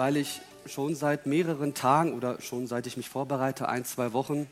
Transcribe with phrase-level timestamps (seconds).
[0.00, 4.46] weil ich schon seit mehreren Tagen oder schon seit ich mich vorbereite, ein, zwei Wochen,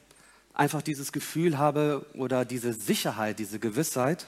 [0.52, 4.26] einfach dieses Gefühl habe oder diese Sicherheit, diese Gewissheit,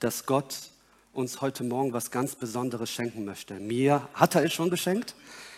[0.00, 0.70] dass Gott
[1.12, 3.60] uns heute Morgen was ganz Besonderes schenken möchte.
[3.60, 5.14] Mir hat er es schon geschenkt.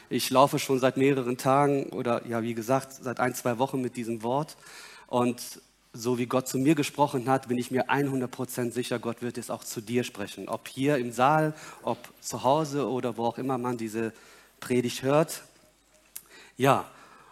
[0.09, 3.97] Ich laufe schon seit mehreren Tagen oder ja, wie gesagt, seit ein, zwei Wochen mit
[3.97, 4.57] diesem Wort.
[5.07, 5.41] Und
[5.93, 9.51] so wie Gott zu mir gesprochen hat, bin ich mir 100% sicher, Gott wird es
[9.51, 10.49] auch zu dir sprechen.
[10.49, 14.13] Ob hier im Saal, ob zu Hause oder wo auch immer man diese
[14.61, 15.43] Predigt hört.
[16.57, 16.85] Ja,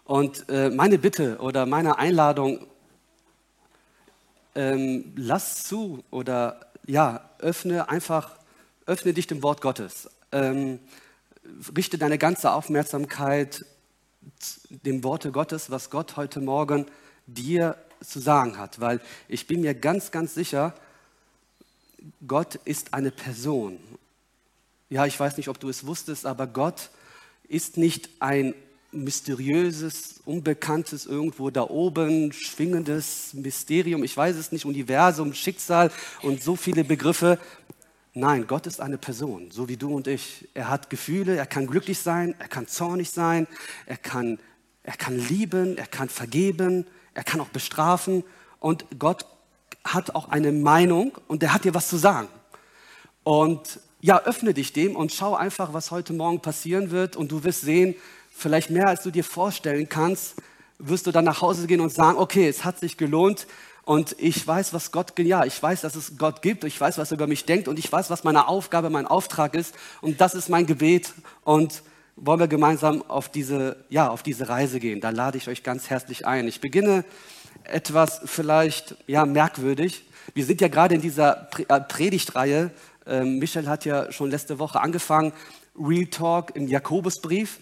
[0.05, 2.67] und äh, meine Bitte oder meine Einladung,
[4.55, 8.31] ähm, lass zu oder ja, öffne einfach,
[8.87, 10.09] öffne dich dem Wort Gottes.
[10.33, 10.81] Ähm,
[11.77, 13.65] richte deine ganze Aufmerksamkeit
[14.71, 16.87] dem Worte Gottes, was Gott heute Morgen
[17.27, 20.75] dir zu sagen hat, weil ich bin mir ganz, ganz sicher,
[22.27, 23.79] Gott ist eine Person.
[24.89, 26.91] Ja, ich weiß nicht, ob du es wusstest, aber Gott
[27.49, 28.55] ist nicht ein
[28.93, 34.03] mysteriöses, unbekanntes, irgendwo da oben schwingendes Mysterium.
[34.05, 35.91] Ich weiß es nicht, Universum, Schicksal
[36.23, 37.39] und so viele Begriffe.
[38.15, 40.49] Nein, Gott ist eine Person, so wie du und ich.
[40.55, 43.47] Er hat Gefühle, er kann glücklich sein, er kann zornig sein,
[43.87, 44.39] er kann,
[44.83, 48.25] er kann lieben, er kann vergeben, er kann auch bestrafen.
[48.59, 49.27] Und Gott
[49.85, 52.29] hat auch eine Meinung und er hat dir was zu sagen.
[53.23, 57.17] Und ja, öffne dich dem und schau einfach, was heute Morgen passieren wird.
[57.17, 57.95] Und du wirst sehen,
[58.31, 60.37] vielleicht mehr als du dir vorstellen kannst,
[60.79, 63.47] wirst du dann nach Hause gehen und sagen, okay, es hat sich gelohnt
[63.85, 67.11] und ich weiß, was Gott, ja, ich weiß, dass es Gott gibt, ich weiß, was
[67.11, 70.35] er über mich denkt und ich weiß, was meine Aufgabe, mein Auftrag ist und das
[70.35, 71.83] ist mein Gebet und
[72.15, 75.01] wollen wir gemeinsam auf diese, ja, auf diese Reise gehen.
[75.01, 76.47] Da lade ich euch ganz herzlich ein.
[76.49, 77.05] Ich beginne
[77.65, 80.05] etwas vielleicht, ja, merkwürdig.
[80.35, 82.71] Wir sind ja gerade in dieser äh, Predigtreihe.
[83.09, 85.33] Ähm, Michel hat ja schon letzte Woche angefangen,
[85.79, 87.61] Real Talk im Jakobusbrief.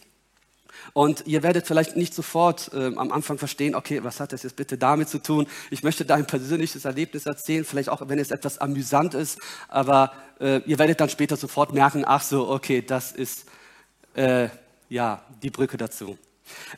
[0.93, 4.57] Und ihr werdet vielleicht nicht sofort äh, am Anfang verstehen, okay, was hat das jetzt
[4.57, 5.47] bitte damit zu tun?
[5.71, 10.13] Ich möchte da ein persönliches Erlebnis erzählen, vielleicht auch, wenn es etwas amüsant ist, aber
[10.41, 13.47] äh, ihr werdet dann später sofort merken, ach so, okay, das ist
[14.15, 14.49] äh,
[14.89, 16.19] ja die Brücke dazu.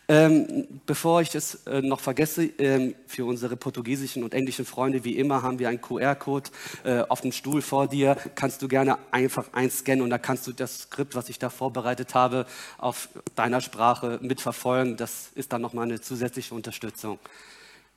[0.09, 5.17] Ähm, bevor ich das äh, noch vergesse, ähm, für unsere portugiesischen und englischen Freunde, wie
[5.17, 6.51] immer, haben wir einen QR-Code
[6.85, 8.17] äh, auf dem Stuhl vor dir.
[8.35, 12.15] Kannst du gerne einfach einscannen und da kannst du das Skript, was ich da vorbereitet
[12.15, 12.47] habe,
[12.79, 14.97] auf deiner Sprache mitverfolgen.
[14.97, 17.19] Das ist dann nochmal eine zusätzliche Unterstützung.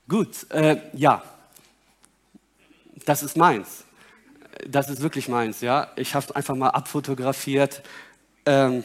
[0.08, 1.24] Gut, äh, ja,
[3.06, 3.86] das ist meins.
[4.68, 5.92] Das ist wirklich meins, ja.
[5.96, 7.82] Ich habe es einfach mal abfotografiert.
[8.46, 8.84] Ähm,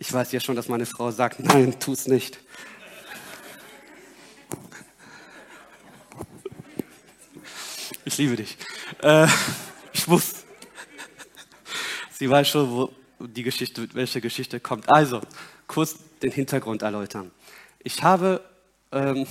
[0.00, 2.38] ich weiß ja schon, dass meine Frau sagt, nein, tu es nicht.
[8.04, 8.56] Ich liebe dich.
[9.02, 9.26] Äh,
[9.92, 10.34] ich muss.
[12.12, 14.88] Sie weiß schon, wo die Geschichte, welche Geschichte kommt.
[14.88, 15.20] Also,
[15.66, 17.32] kurz den Hintergrund erläutern.
[17.80, 18.40] Ich habe,
[18.92, 19.26] ähm,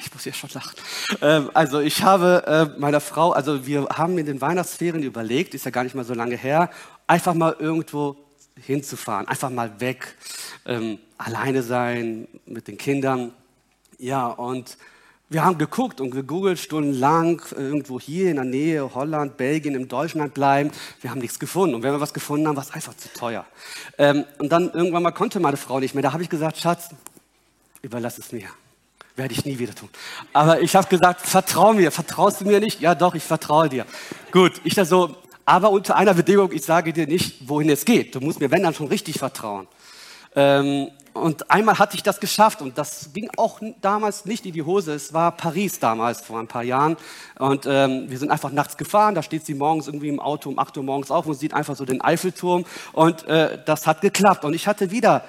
[0.00, 0.76] ich muss ja schon lachen.
[1.20, 5.64] Ähm, also, ich habe äh, meiner Frau, also wir haben in den Weihnachtsferien überlegt, ist
[5.64, 6.70] ja gar nicht mal so lange her,
[7.08, 8.29] einfach mal irgendwo
[8.64, 10.16] hinzufahren, einfach mal weg,
[10.66, 13.32] ähm, alleine sein mit den Kindern.
[13.98, 14.76] Ja, und
[15.32, 20.34] wir haben geguckt und gegoogelt stundenlang, irgendwo hier in der Nähe, Holland, Belgien, im Deutschland
[20.34, 20.72] bleiben.
[21.00, 21.76] Wir haben nichts gefunden.
[21.76, 23.46] Und wenn wir was gefunden haben, war es einfach zu teuer.
[23.96, 26.02] Ähm, und dann irgendwann mal konnte meine Frau nicht mehr.
[26.02, 26.88] Da habe ich gesagt, Schatz,
[27.80, 28.48] überlass es mir.
[29.14, 29.88] Werde ich nie wieder tun.
[30.32, 31.92] Aber ich habe gesagt, vertrau mir.
[31.92, 32.80] Vertraust du mir nicht?
[32.80, 33.86] Ja, doch, ich vertraue dir.
[34.32, 35.16] Gut, ich da so,
[35.50, 38.14] aber unter einer Bedingung, ich sage dir nicht, wohin es geht.
[38.14, 39.66] Du musst mir, wenn dann, schon richtig vertrauen.
[40.36, 44.62] Ähm, und einmal hatte ich das geschafft und das ging auch damals nicht in die
[44.62, 44.94] Hose.
[44.94, 46.96] Es war Paris damals, vor ein paar Jahren.
[47.36, 49.16] Und ähm, wir sind einfach nachts gefahren.
[49.16, 51.74] Da steht sie morgens irgendwie im Auto um 8 Uhr morgens auf und sieht einfach
[51.74, 52.64] so den Eiffelturm.
[52.92, 54.44] Und äh, das hat geklappt.
[54.44, 55.24] Und ich hatte wieder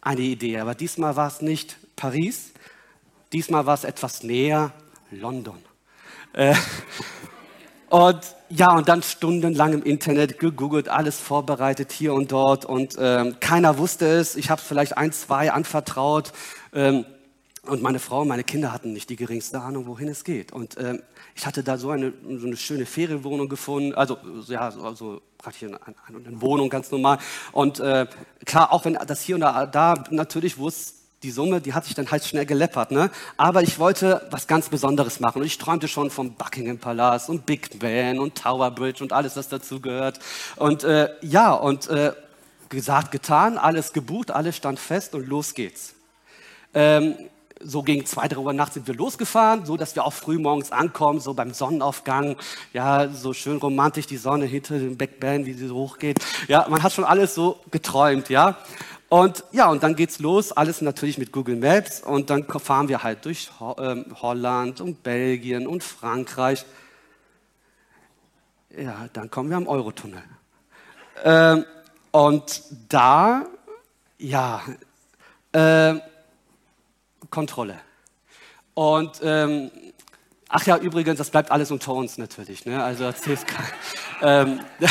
[0.00, 2.52] eine Idee, aber diesmal war es nicht Paris.
[3.32, 4.70] Diesmal war es etwas näher
[5.10, 5.58] London.
[6.32, 6.54] Äh,
[7.94, 8.18] und
[8.48, 13.78] ja, und dann stundenlang im Internet gegoogelt, alles vorbereitet hier und dort und ähm, keiner
[13.78, 14.34] wusste es.
[14.34, 16.32] Ich habe vielleicht ein, zwei anvertraut
[16.72, 17.04] ähm,
[17.62, 20.52] und meine Frau und meine Kinder hatten nicht die geringste Ahnung, wohin es geht.
[20.52, 21.02] Und ähm,
[21.36, 24.18] ich hatte da so eine, so eine schöne Ferienwohnung gefunden, also
[24.48, 27.18] ja, so, also praktisch eine, eine Wohnung ganz normal.
[27.52, 28.08] Und äh,
[28.44, 31.94] klar, auch wenn das hier und da, da natürlich wusste die Summe, die hat sich
[31.94, 32.90] dann halt schnell geleppert.
[32.90, 33.10] Ne?
[33.36, 35.40] Aber ich wollte was ganz Besonderes machen.
[35.40, 39.36] Und ich träumte schon vom Buckingham Palace und Big Ben und Tower Bridge und alles,
[39.36, 40.20] was dazu gehört.
[40.56, 42.12] Und äh, ja, und äh,
[42.68, 45.94] gesagt, getan, alles gebucht, alles stand fest und los geht's.
[46.74, 47.14] Ähm,
[47.60, 50.72] so gegen zwei, drei Uhr nachts sind wir losgefahren, so dass wir auch früh morgens
[50.72, 52.36] ankommen, so beim Sonnenaufgang,
[52.72, 56.18] ja, so schön romantisch die Sonne hinter dem Backband, wie sie so hochgeht.
[56.48, 58.58] Ja, man hat schon alles so geträumt, ja.
[59.14, 63.04] Und ja, und dann geht's los, alles natürlich mit Google Maps und dann fahren wir
[63.04, 66.66] halt durch ähm, Holland und Belgien und Frankreich.
[68.76, 70.24] Ja, dann kommen wir am Eurotunnel.
[71.22, 71.64] Ähm,
[72.10, 73.46] und da,
[74.18, 74.62] ja,
[75.52, 75.94] äh,
[77.30, 77.78] Kontrolle.
[78.74, 79.70] Und ähm,
[80.54, 82.64] ach ja, übrigens, das bleibt alles unter uns natürlich.
[82.64, 82.82] Ne?
[82.82, 83.66] Also erzähl's kein,
[84.22, 84.60] ähm,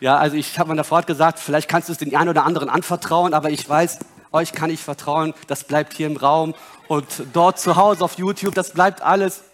[0.00, 2.68] ja, also ich habe meiner Frau gesagt, vielleicht kannst du es den einen oder anderen
[2.68, 4.00] anvertrauen, aber ich weiß,
[4.32, 5.34] euch kann ich vertrauen.
[5.46, 6.54] Das bleibt hier im Raum
[6.88, 8.54] und dort zu Hause auf YouTube.
[8.54, 9.44] Das bleibt alles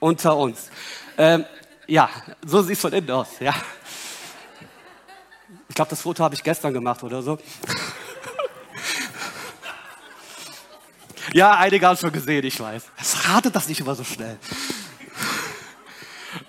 [0.00, 0.70] unter uns.
[1.18, 1.44] Ähm,
[1.86, 2.10] ja,
[2.44, 3.28] so sieht es von innen aus.
[3.38, 3.54] Ja.
[5.68, 7.38] Ich glaube, das Foto habe ich gestern gemacht oder so.
[11.32, 12.82] Ja, einige haben schon gesehen, ich weiß.
[13.00, 14.38] Es ratet das nicht immer so schnell.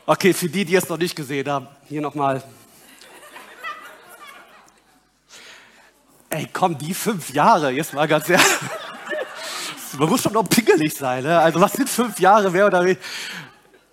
[0.06, 2.44] Okay, für die, die es noch nicht gesehen haben, hier nochmal.
[6.30, 8.48] Ey, komm, die fünf Jahre, jetzt mal ganz ehrlich.
[9.98, 11.24] Man muss schon noch pingelig sein.
[11.24, 11.38] Ne?
[11.38, 12.98] Also, was sind fünf Jahre, wer oder wie?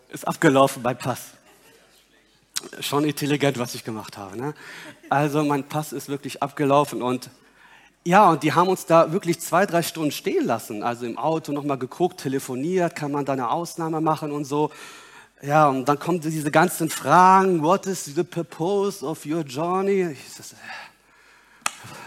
[0.08, 1.20] Ist abgelaufen, mein Pass.
[2.80, 4.36] Schon intelligent, was ich gemacht habe.
[4.38, 4.54] Ne?
[5.10, 7.28] Also, mein Pass ist wirklich abgelaufen und
[8.05, 10.82] ja, und die haben uns da wirklich zwei, drei Stunden stehen lassen.
[10.82, 14.70] Also im Auto nochmal geguckt, telefoniert, kann man da eine Ausnahme machen und so.
[15.43, 20.12] Ja, und dann kommen diese ganzen Fragen, what is the purpose of your journey?
[20.12, 20.47] Ich sag,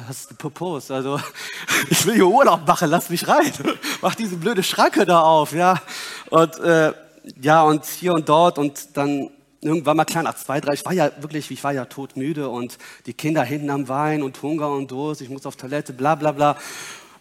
[0.08, 0.94] was ist der Purpose?
[0.94, 1.20] Also,
[1.90, 3.52] ich will hier Urlaub machen, lass mich rein.
[4.02, 5.82] Mach diese blöde Schranke da auf, ja.
[6.30, 6.94] Und, äh,
[7.42, 9.30] ja, und hier und dort und dann
[9.64, 12.78] irgendwann mal klar, nach zwei, drei, ich war ja wirklich, ich war ja todmüde und
[13.06, 16.32] die Kinder hinten am Wein und Hunger und Durst, ich muss auf Toilette, bla bla
[16.32, 16.58] bla.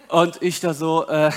[0.09, 1.31] Und ich da so, äh,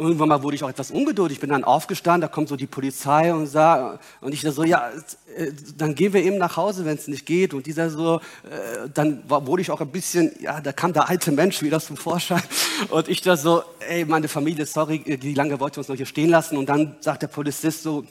[0.00, 3.32] irgendwann mal wurde ich auch etwas ungeduldig, bin dann aufgestanden, da kommt so die Polizei
[3.32, 4.90] und sah, und ich da so, ja,
[5.36, 7.54] äh, dann gehen wir eben nach Hause, wenn es nicht geht.
[7.54, 11.08] Und dieser so, äh, dann war, wurde ich auch ein bisschen, ja, da kam der
[11.08, 12.42] alte Mensch wieder zum Vorschein.
[12.88, 16.06] Und ich da so, ey, meine Familie, sorry, wie lange wollt ihr uns noch hier
[16.06, 16.56] stehen lassen?
[16.56, 18.04] Und dann sagt der Polizist so,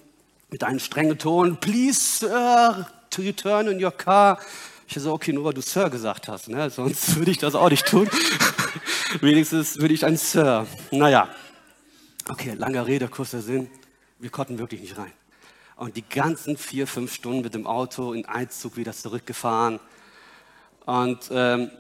[0.50, 4.40] mit einem strengen Ton, please, Sir, to return in your car.
[4.88, 6.70] Ich so, okay, nur weil du Sir gesagt hast, ne?
[6.70, 8.10] sonst würde ich das auch nicht tun.
[9.22, 10.66] Wenigstens würde ich ein Sir.
[10.92, 11.30] Naja,
[12.28, 13.70] okay, langer Rede, kurzer Sinn.
[14.18, 15.12] Wir konnten wirklich nicht rein.
[15.76, 19.80] Und die ganzen vier, fünf Stunden mit dem Auto in Einzug wieder zurückgefahren.
[20.86, 21.72] Und ähm,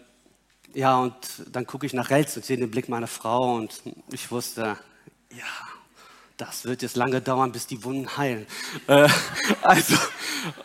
[0.74, 1.16] ja, und
[1.52, 3.82] dann gucke ich nach rechts und sehe den Blick meiner Frau und
[4.12, 4.78] ich wusste,
[5.32, 5.44] ja,
[6.40, 8.48] das wird jetzt lange dauern, bis die Wunden heilen.
[8.88, 9.10] Äh,
[9.62, 9.96] also,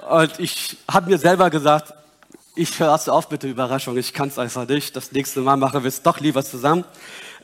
[0.08, 1.92] und ich habe mir selber gesagt,
[2.54, 4.94] ich höre auf bitte Überraschung, ich kann es einfach nicht.
[4.94, 6.84] Das nächste Mal machen wir es doch lieber zusammen.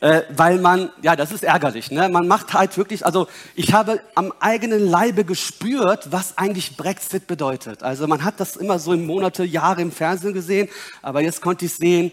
[0.01, 1.91] Äh, weil man, ja, das ist ärgerlich.
[1.91, 2.09] Ne?
[2.09, 3.27] Man macht halt wirklich, also
[3.57, 7.83] ich habe am eigenen Leibe gespürt, was eigentlich Brexit bedeutet.
[7.83, 10.69] Also man hat das immer so im Monate, Jahre im Fernsehen gesehen,
[11.03, 12.13] aber jetzt konnte ich sehen,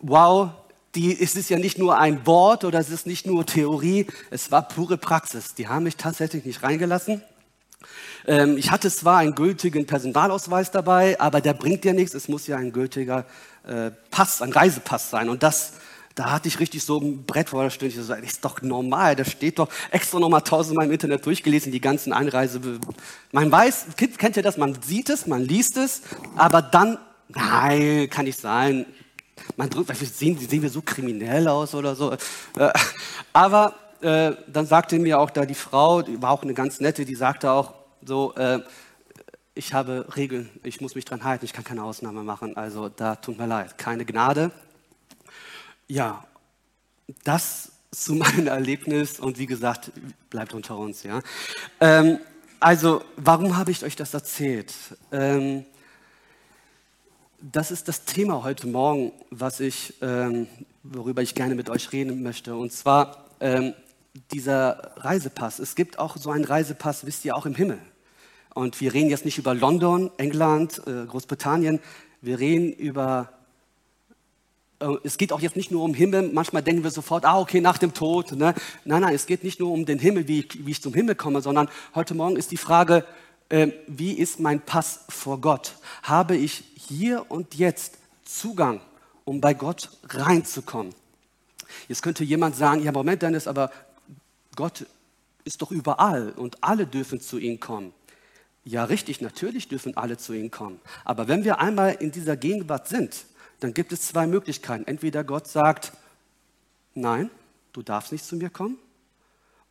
[0.00, 0.50] wow,
[0.96, 4.50] die, es ist ja nicht nur ein Wort oder es ist nicht nur Theorie, es
[4.50, 5.54] war pure Praxis.
[5.54, 7.22] Die haben mich tatsächlich nicht reingelassen.
[8.26, 12.14] Ähm, ich hatte zwar einen gültigen Personalausweis dabei, aber der bringt ja nichts.
[12.14, 13.26] Es muss ja ein gültiger
[13.66, 15.28] äh, Pass, ein Reisepass sein.
[15.28, 15.74] Und das,
[16.14, 17.90] da hatte ich richtig so ein Brett vor der Stirn.
[17.90, 21.72] Ich so, das ist doch normal, das steht doch extra nochmal tausendmal im Internet durchgelesen,
[21.72, 22.60] die ganzen Einreise.
[23.32, 24.56] Man weiß, kennt ihr das?
[24.56, 26.00] Man sieht es, man liest es,
[26.36, 26.98] aber dann,
[27.28, 28.86] nein, kann nicht sein
[29.56, 32.12] man drückt, sehen, sehen wir so kriminell aus oder so.
[32.12, 32.70] Äh,
[33.32, 37.04] aber äh, dann sagte mir auch da die Frau, die war auch eine ganz nette,
[37.04, 37.74] die sagte auch
[38.04, 38.60] so, äh,
[39.54, 42.56] ich habe Regeln, ich muss mich dran halten, ich kann keine Ausnahme machen.
[42.56, 44.50] Also da tut mir leid, keine Gnade.
[45.88, 46.24] Ja,
[47.24, 49.92] das zu meinem Erlebnis und wie gesagt,
[50.28, 51.02] bleibt unter uns.
[51.02, 51.20] Ja.
[51.80, 52.18] Ähm,
[52.60, 54.74] also, warum habe ich euch das erzählt?
[55.12, 55.64] Ähm,
[57.52, 60.48] das ist das Thema heute Morgen, was ich, ähm,
[60.82, 62.56] worüber ich gerne mit euch reden möchte.
[62.56, 63.74] Und zwar ähm,
[64.32, 65.60] dieser Reisepass.
[65.60, 67.78] Es gibt auch so einen Reisepass, wisst ihr, auch im Himmel.
[68.54, 71.78] Und wir reden jetzt nicht über London, England, äh, Großbritannien.
[72.20, 73.30] Wir reden über
[74.80, 76.30] äh, es geht auch jetzt nicht nur um Himmel.
[76.32, 78.32] Manchmal denken wir sofort, ah, okay, nach dem Tod.
[78.32, 78.54] Ne?
[78.84, 81.14] Nein, nein, es geht nicht nur um den Himmel, wie ich, wie ich zum Himmel
[81.14, 83.04] komme, sondern heute Morgen ist die Frage,
[83.48, 85.74] äh, wie ist mein Pass vor Gott?
[86.02, 88.80] Habe ich hier und jetzt Zugang,
[89.24, 90.94] um bei Gott reinzukommen?
[91.88, 93.70] Jetzt könnte jemand sagen, ja, Moment, Dennis, aber
[94.54, 94.86] Gott
[95.44, 97.92] ist doch überall und alle dürfen zu ihm kommen.
[98.64, 100.80] Ja, richtig, natürlich dürfen alle zu ihm kommen.
[101.04, 103.24] Aber wenn wir einmal in dieser Gegenwart sind,
[103.60, 104.84] dann gibt es zwei Möglichkeiten.
[104.86, 105.92] Entweder Gott sagt,
[106.94, 107.30] nein,
[107.72, 108.78] du darfst nicht zu mir kommen,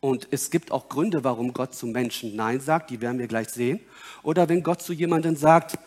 [0.00, 3.48] Und es gibt auch Gründe, warum Gott zu Menschen Nein sagt, die werden wir gleich
[3.48, 3.80] sehen.
[4.22, 5.78] Oder wenn Gott zu jemandem sagt,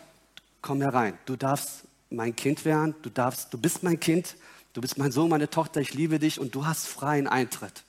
[0.62, 4.36] komm herein, du darfst mein Kind werden, du, darfst, du bist mein Kind,
[4.74, 7.84] du bist mein Sohn, meine Tochter, ich liebe dich und du hast freien Eintritt.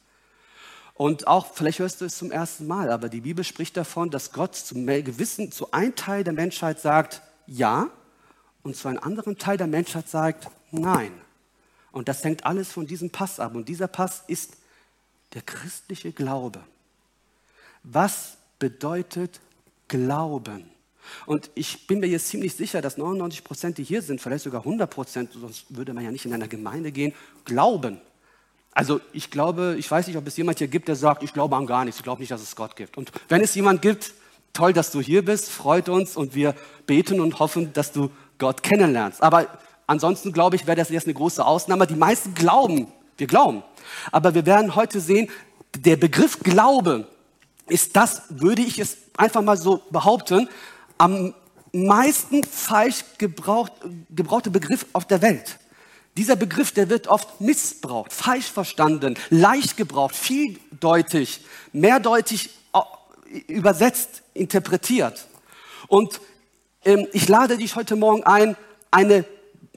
[0.95, 4.33] Und auch, vielleicht hörst du es zum ersten Mal, aber die Bibel spricht davon, dass
[4.33, 7.89] Gott zum gewissen, zu einem Teil der Menschheit sagt, ja,
[8.63, 11.13] und zu einem anderen Teil der Menschheit sagt, nein.
[11.93, 13.55] Und das hängt alles von diesem Pass ab.
[13.55, 14.59] Und dieser Pass ist
[15.33, 16.61] der christliche Glaube.
[17.83, 19.41] Was bedeutet
[19.89, 20.71] Glauben?
[21.27, 24.61] Und ich bin mir jetzt ziemlich sicher, dass 99 Prozent, die hier sind, vielleicht sogar
[24.61, 27.13] 100 Prozent, sonst würde man ja nicht in einer Gemeinde gehen,
[27.45, 28.01] glauben.
[28.73, 31.57] Also ich glaube, ich weiß nicht, ob es jemand hier gibt, der sagt, ich glaube
[31.57, 32.97] an gar nichts, ich glaube nicht, dass es Gott gibt.
[32.97, 34.13] Und wenn es jemand gibt,
[34.53, 36.55] toll, dass du hier bist, freut uns und wir
[36.87, 39.23] beten und hoffen, dass du Gott kennenlernst.
[39.23, 39.47] Aber
[39.87, 41.87] ansonsten glaube ich, wäre das jetzt eine große Ausnahme.
[41.87, 43.63] Die meisten glauben, wir glauben.
[44.13, 45.29] Aber wir werden heute sehen,
[45.77, 47.07] der Begriff Glaube
[47.69, 50.49] ist das, würde ich es einfach mal so behaupten,
[51.01, 51.33] am
[51.73, 53.73] meisten falsch gebraucht,
[54.11, 55.59] gebrauchte Begriff auf der Welt.
[56.19, 61.41] Dieser Begriff, der wird oft missbraucht, falsch verstanden, leicht gebraucht, vieldeutig,
[61.73, 62.51] mehrdeutig
[63.47, 65.27] übersetzt, interpretiert.
[65.89, 66.21] Und
[66.85, 68.57] ähm, ich lade dich heute Morgen ein,
[68.91, 69.25] eine,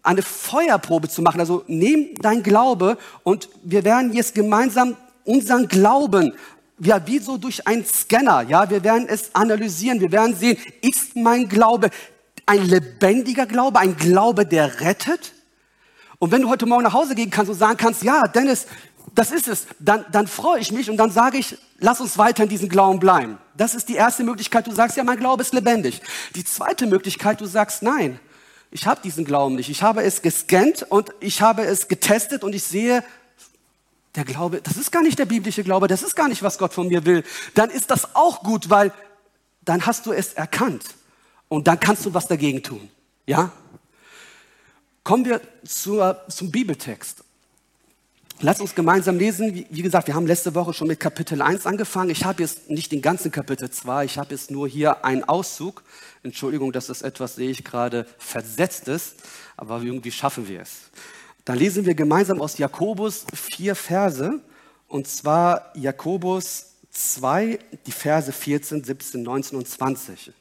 [0.02, 1.40] eine Feuerprobe zu machen.
[1.40, 6.34] Also nimm dein Glaube und wir werden jetzt gemeinsam unseren Glauben
[6.80, 11.16] ja, wie so durch einen Scanner, ja, wir werden es analysieren, wir werden sehen, ist
[11.16, 11.90] mein Glaube
[12.46, 15.34] ein lebendiger Glaube, ein Glaube, der rettet?
[16.20, 18.68] Und wenn du heute Morgen nach Hause gehen kannst und sagen kannst, ja, Dennis,
[19.16, 22.44] das ist es, dann, dann freue ich mich und dann sage ich, lass uns weiter
[22.44, 23.38] in diesem Glauben bleiben.
[23.56, 24.66] Das ist die erste Möglichkeit.
[24.66, 26.02] Du sagst, ja, mein Glaube ist lebendig.
[26.36, 28.20] Die zweite Möglichkeit, du sagst, nein,
[28.72, 29.70] ich habe diesen Glauben nicht.
[29.70, 33.04] Ich habe es gescannt und ich habe es getestet und ich sehe,
[34.16, 36.74] der Glaube, das ist gar nicht der biblische Glaube, das ist gar nicht, was Gott
[36.74, 37.24] von mir will,
[37.56, 38.94] dann ist das auch gut, weil
[39.66, 40.84] dann hast du es erkannt
[41.48, 42.90] und dann kannst du was dagegen tun.
[43.26, 43.52] Ja?
[45.04, 47.24] Kommen wir zur, zum Bibeltext.
[48.40, 49.54] Lass uns gemeinsam lesen.
[49.54, 52.10] Wie, wie, gesagt, wir haben letzte Woche schon mit Kapitel 1 angefangen.
[52.10, 55.84] Ich habe jetzt nicht den ganzen Kapitel 2, ich habe jetzt nur hier einen Auszug.
[56.24, 59.16] Entschuldigung, dass das etwas, sehe ich gerade, versetzt ist,
[59.56, 60.90] aber irgendwie schaffen wir es.
[61.46, 64.42] Dann lesen wir gemeinsam aus Jakobus vier Verse,
[64.88, 70.32] und zwar Jakobus 2, die Verse 14, 17, 19 und 20.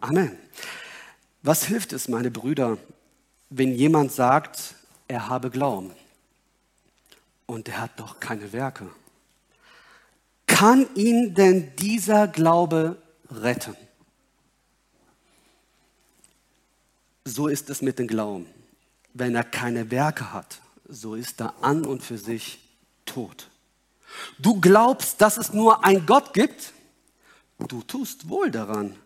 [0.00, 0.36] Amen.
[1.42, 2.78] Was hilft es, meine Brüder,
[3.50, 4.74] wenn jemand sagt,
[5.06, 5.92] er habe Glauben
[7.46, 8.88] und er hat doch keine Werke?
[10.46, 12.96] Kann ihn denn dieser Glaube
[13.30, 13.76] retten?
[17.24, 18.46] So ist es mit dem Glauben
[19.14, 22.60] wenn er keine Werke hat, so ist er an und für sich
[23.04, 23.48] tot.
[24.38, 26.72] Du glaubst, dass es nur ein Gott gibt?
[27.58, 28.96] Du tust wohl daran.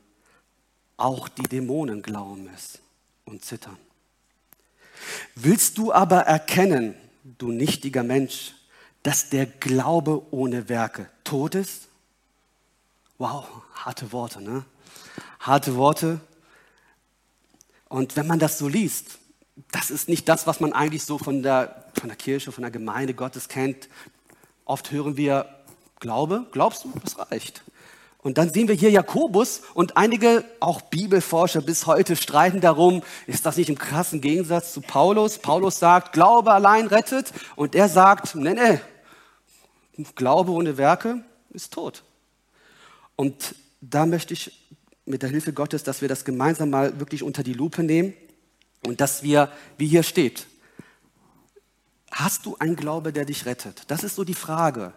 [0.96, 2.78] Auch die Dämonen glauben es
[3.24, 3.76] und zittern.
[5.34, 8.54] Willst du aber erkennen, du nichtiger Mensch,
[9.02, 11.88] dass der Glaube ohne Werke tot ist?
[13.18, 14.64] Wow, harte Worte, ne?
[15.40, 16.20] Harte Worte.
[17.88, 19.18] Und wenn man das so liest,
[19.72, 22.70] das ist nicht das, was man eigentlich so von der, von der Kirche, von der
[22.70, 23.88] Gemeinde Gottes kennt.
[24.64, 25.46] Oft hören wir,
[25.98, 27.62] Glaube, glaubst du, das reicht.
[28.18, 33.46] Und dann sehen wir hier Jakobus und einige, auch Bibelforscher bis heute streiten darum, ist
[33.46, 35.38] das nicht im krassen Gegensatz zu Paulus?
[35.38, 38.80] Paulus sagt, Glaube allein rettet und er sagt, nee, nee,
[40.16, 42.02] Glaube ohne Werke ist tot.
[43.14, 44.70] Und da möchte ich
[45.06, 48.12] mit der Hilfe Gottes, dass wir das gemeinsam mal wirklich unter die Lupe nehmen
[48.86, 50.46] und dass wir, wie hier steht,
[52.10, 53.82] hast du einen Glaube, der dich rettet?
[53.88, 54.92] Das ist so die Frage.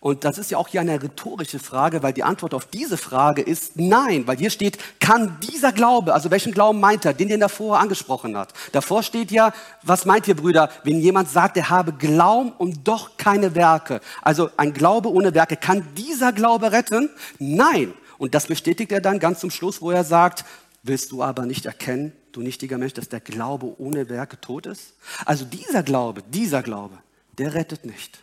[0.00, 3.42] Und das ist ja auch hier eine rhetorische Frage, weil die Antwort auf diese Frage
[3.42, 7.42] ist nein, weil hier steht, kann dieser Glaube, also welchen Glauben meint er, den, den
[7.42, 8.52] er vorher angesprochen hat.
[8.72, 9.52] Davor steht ja,
[9.82, 14.00] was meint ihr Brüder, wenn jemand sagt, er habe Glauben und doch keine Werke.
[14.22, 17.10] Also ein Glaube ohne Werke, kann dieser Glaube retten?
[17.38, 17.92] Nein.
[18.18, 20.44] Und das bestätigt er dann ganz zum Schluss, wo er sagt,
[20.86, 24.94] willst du aber nicht erkennen, du nichtiger Mensch, dass der Glaube ohne Werke tot ist?
[25.24, 26.98] Also dieser Glaube, dieser Glaube,
[27.38, 28.20] der rettet nicht.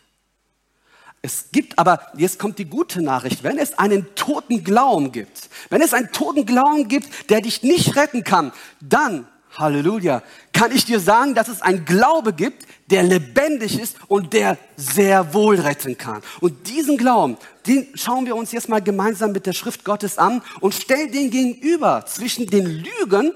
[1.26, 5.82] Es gibt aber, jetzt kommt die gute Nachricht, wenn es einen toten Glauben gibt, wenn
[5.82, 8.52] es einen toten Glauben gibt, der dich nicht retten kann,
[8.82, 9.26] dann,
[9.58, 14.58] Halleluja, kann ich dir sagen, dass es einen Glaube gibt, der lebendig ist und der
[14.78, 16.22] sehr wohl retten kann.
[16.42, 20.42] Und diesen Glauben, den schauen wir uns jetzt mal gemeinsam mit der Schrift Gottes an
[20.60, 23.34] und stellen den gegenüber zwischen den Lügen,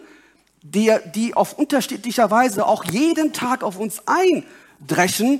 [0.61, 5.39] die, die auf unterschiedlicher Weise auch jeden Tag auf uns eindreschen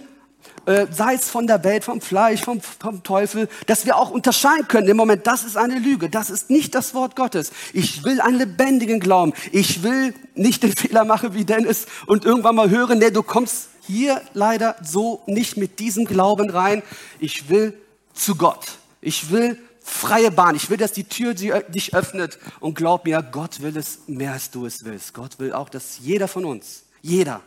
[0.68, 4.68] äh, sei es von der Welt, vom Fleisch, vom, vom Teufel, dass wir auch unterscheiden
[4.68, 4.88] können.
[4.90, 7.52] Im Moment, das ist eine Lüge, das ist nicht das Wort Gottes.
[7.72, 9.34] Ich will einen lebendigen Glauben.
[9.54, 13.70] Ich will nicht den Fehler machen wie Dennis und irgendwann mal hören, nee, du kommst
[13.82, 16.84] hier leider so nicht mit diesem Glauben rein.
[17.20, 17.74] Ich will
[18.14, 18.66] zu Gott.
[19.00, 20.56] Ich will freie Bahn.
[20.56, 22.40] Ich will, dass die Tür dich öffnet.
[22.60, 25.14] Und glaub mir, Gott will es mehr, als du es willst.
[25.14, 27.42] Gott will auch, dass jeder von uns, jeder,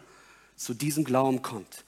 [0.56, 1.84] zu diesem Glauben kommt.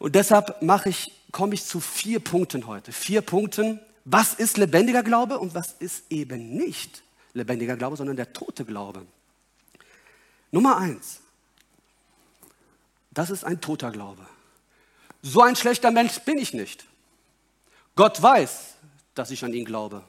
[0.00, 2.90] Und deshalb ich, komme ich zu vier Punkten heute.
[2.90, 3.80] Vier Punkten.
[4.06, 7.02] Was ist lebendiger Glaube und was ist eben nicht
[7.34, 9.06] lebendiger Glaube, sondern der tote Glaube?
[10.50, 11.20] Nummer eins.
[13.10, 14.26] Das ist ein toter Glaube.
[15.20, 16.86] So ein schlechter Mensch bin ich nicht.
[17.94, 18.76] Gott weiß,
[19.14, 20.02] dass ich an ihn glaube.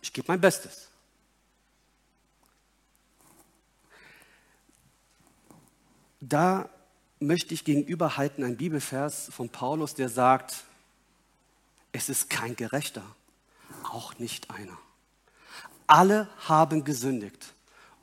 [0.00, 0.88] Ich gebe mein Bestes.
[6.20, 6.70] Da
[7.20, 10.64] möchte ich gegenüberhalten ein Bibelvers von Paulus, der sagt,
[11.92, 13.02] es ist kein Gerechter,
[13.84, 14.76] auch nicht einer.
[15.86, 17.54] Alle haben gesündigt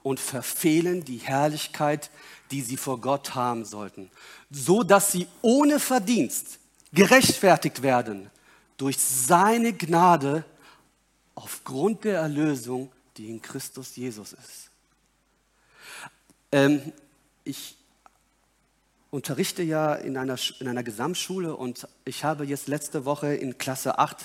[0.04, 2.12] und verfehlen die Herrlichkeit,
[2.52, 4.10] die sie vor Gott haben sollten,
[4.52, 6.60] so dass sie ohne Verdienst
[6.94, 8.30] gerechtfertigt werden
[8.78, 10.46] durch seine Gnade
[11.36, 14.70] aufgrund der Erlösung, die in Christus Jesus ist.
[16.52, 16.94] Ähm,
[17.44, 17.76] ich
[19.16, 23.98] unterrichte ja in einer, in einer Gesamtschule und ich habe jetzt letzte Woche in Klasse
[23.98, 24.18] 8,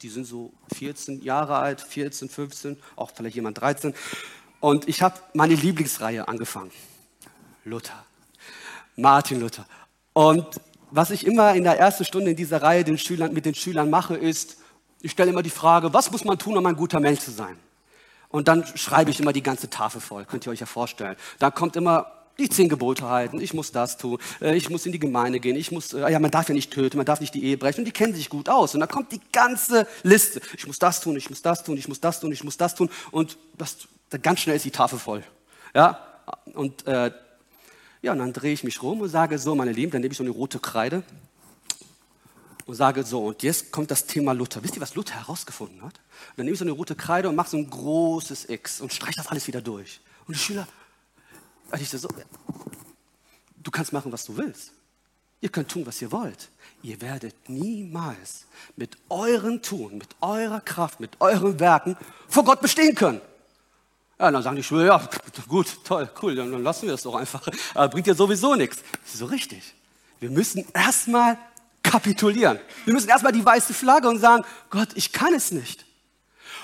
[0.00, 3.92] die sind so 14 Jahre alt, 14, 15, auch vielleicht jemand 13,
[4.60, 6.70] und ich habe meine Lieblingsreihe angefangen.
[7.64, 8.06] Luther.
[8.96, 9.66] Martin Luther.
[10.14, 10.46] Und
[10.90, 13.90] was ich immer in der ersten Stunde in dieser Reihe den Schülern, mit den Schülern
[13.90, 14.56] mache, ist,
[15.02, 17.58] ich stelle immer die Frage, was muss man tun, um ein guter Mensch zu sein?
[18.30, 21.16] Und dann schreibe ich immer die ganze Tafel voll, könnt ihr euch ja vorstellen.
[21.38, 24.92] Da kommt immer die zehn Gebote halten, ich muss das tun, äh, ich muss in
[24.92, 27.34] die Gemeinde gehen, ich muss, äh, ja, man darf ja nicht töten, man darf nicht
[27.34, 28.74] die Ehe brechen und die kennen sich gut aus.
[28.74, 30.40] Und da kommt die ganze Liste.
[30.56, 32.74] Ich muss das tun, ich muss das tun, ich muss das tun, ich muss das
[32.74, 33.88] tun und das,
[34.22, 35.24] ganz schnell ist die Tafel voll.
[35.74, 35.98] Ja,
[36.54, 37.10] und äh,
[38.02, 40.18] ja, und dann drehe ich mich rum und sage so, meine Lieben, dann nehme ich
[40.18, 41.02] so eine rote Kreide
[42.66, 44.62] und sage so, und jetzt kommt das Thema Luther.
[44.62, 45.94] Wisst ihr, was Luther herausgefunden hat?
[45.94, 48.92] Und dann nehme ich so eine rote Kreide und mache so ein großes X und
[48.92, 50.00] streiche das alles wieder durch.
[50.26, 50.68] Und die Schüler,
[51.70, 52.08] und ich so,
[53.56, 54.72] du kannst machen, was du willst.
[55.40, 56.48] Ihr könnt tun, was ihr wollt.
[56.82, 61.96] Ihr werdet niemals mit euren Tun, mit eurer Kraft, mit euren Werken
[62.28, 63.20] vor Gott bestehen können.
[64.18, 65.08] Ja, dann sagen die Schüler, ja,
[65.46, 67.46] gut, toll, cool, dann, dann lassen wir das doch einfach.
[67.74, 68.82] Aber bringt ja sowieso nichts.
[69.04, 69.74] So richtig.
[70.18, 71.38] Wir müssen erstmal
[71.84, 72.58] kapitulieren.
[72.84, 75.84] Wir müssen erstmal die weiße Flagge und sagen, Gott, ich kann es nicht.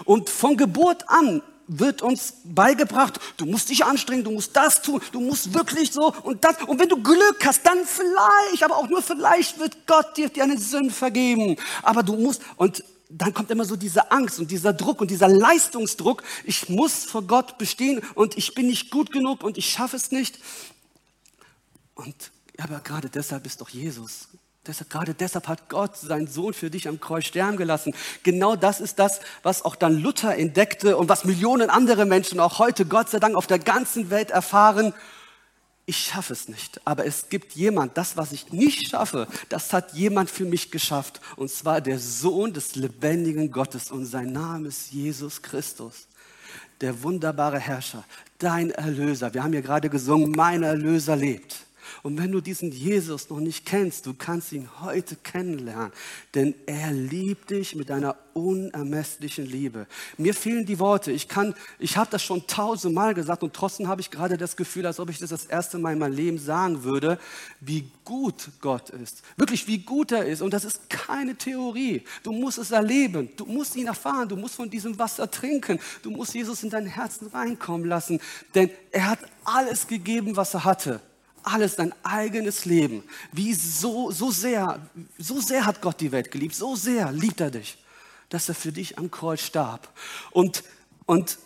[0.04, 5.00] Und von Geburt an wird uns beigebracht, du musst dich anstrengen, du musst das tun,
[5.12, 6.62] du musst wirklich so und das.
[6.66, 10.58] Und wenn du Glück hast, dann vielleicht, aber auch nur vielleicht wird Gott dir deine
[10.58, 11.56] Sünden vergeben.
[11.82, 15.28] Aber du musst, und dann kommt immer so diese Angst und dieser Druck und dieser
[15.28, 16.22] Leistungsdruck.
[16.44, 20.10] Ich muss vor Gott bestehen und ich bin nicht gut genug und ich schaffe es
[20.10, 20.38] nicht.
[21.94, 22.14] Und
[22.58, 24.28] aber gerade deshalb ist doch Jesus.
[24.66, 27.94] Deshalb, gerade deshalb hat Gott seinen Sohn für dich am Kreuz sterben gelassen.
[28.22, 32.58] Genau das ist das, was auch dann Luther entdeckte und was Millionen andere Menschen auch
[32.58, 34.94] heute, Gott sei Dank, auf der ganzen Welt erfahren
[35.86, 39.92] ich schaffe es nicht, aber es gibt jemand, das, was ich nicht schaffe, das hat
[39.92, 41.20] jemand für mich geschafft.
[41.36, 46.06] Und zwar der Sohn des lebendigen Gottes und sein Name ist Jesus Christus,
[46.80, 48.04] der wunderbare Herrscher,
[48.38, 49.34] dein Erlöser.
[49.34, 51.63] Wir haben hier gerade gesungen, mein Erlöser lebt.
[52.04, 55.90] Und wenn du diesen Jesus noch nicht kennst, du kannst ihn heute kennenlernen,
[56.34, 59.86] denn er liebt dich mit einer unermesslichen Liebe.
[60.18, 61.12] Mir fehlen die Worte.
[61.12, 64.84] Ich kann, ich habe das schon tausendmal gesagt und trotzdem habe ich gerade das Gefühl,
[64.84, 67.18] als ob ich das das erste Mal in meinem Leben sagen würde,
[67.60, 69.22] wie gut Gott ist.
[69.38, 70.42] Wirklich, wie gut er ist.
[70.42, 72.02] Und das ist keine Theorie.
[72.22, 73.30] Du musst es erleben.
[73.34, 74.28] Du musst ihn erfahren.
[74.28, 75.80] Du musst von diesem Wasser trinken.
[76.02, 78.20] Du musst Jesus in dein Herzen reinkommen lassen.
[78.54, 81.00] Denn er hat alles gegeben, was er hatte
[81.44, 83.04] alles dein eigenes Leben.
[83.32, 84.80] Wie so, so sehr,
[85.18, 87.78] so sehr hat Gott die Welt geliebt, so sehr liebt er dich,
[88.28, 89.88] dass er für dich am Kreuz starb.
[90.30, 90.64] Und,
[91.06, 91.38] und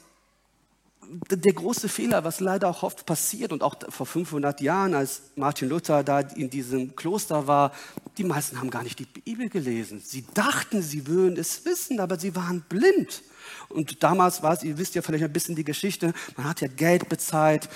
[1.31, 5.69] der große Fehler, was leider auch oft passiert und auch vor 500 Jahren, als Martin
[5.69, 7.73] Luther da in diesem Kloster war,
[8.19, 10.03] die meisten haben gar nicht die Bibel gelesen.
[10.05, 13.23] Sie dachten, sie würden es wissen, aber sie waren blind.
[13.69, 16.69] Und damals war es, ihr wisst ja vielleicht ein bisschen die Geschichte, man hat ja
[16.69, 17.69] Geld bezahlt,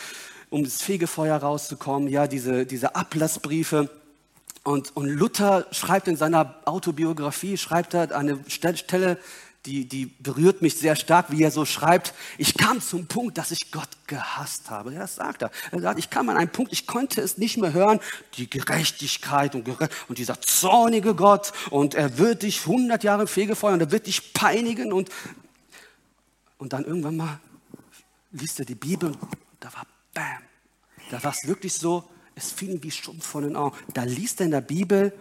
[0.52, 3.88] um das Fegefeuer rauszukommen, ja, diese, diese Ablassbriefe.
[4.64, 9.18] Und, und Luther schreibt in seiner Autobiografie, schreibt er eine Stelle,
[9.64, 13.50] die, die berührt mich sehr stark, wie er so schreibt, ich kam zum Punkt, dass
[13.50, 14.90] ich Gott gehasst habe.
[14.90, 15.50] Das sagt er.
[15.70, 18.00] Er sagt, ich kam an einen Punkt, ich konnte es nicht mehr hören,
[18.36, 19.66] die Gerechtigkeit und,
[20.08, 24.06] und dieser zornige Gott und er wird dich 100 Jahre im Fegefeuer und er wird
[24.06, 25.08] dich peinigen und,
[26.58, 27.40] und dann irgendwann mal
[28.32, 29.18] liest er die Bibel und
[29.60, 30.42] da war Bam.
[31.11, 33.77] Da war es wirklich so, es fiel ihm wie Schuppen von den Augen.
[33.92, 35.12] Da liest er in der Bibel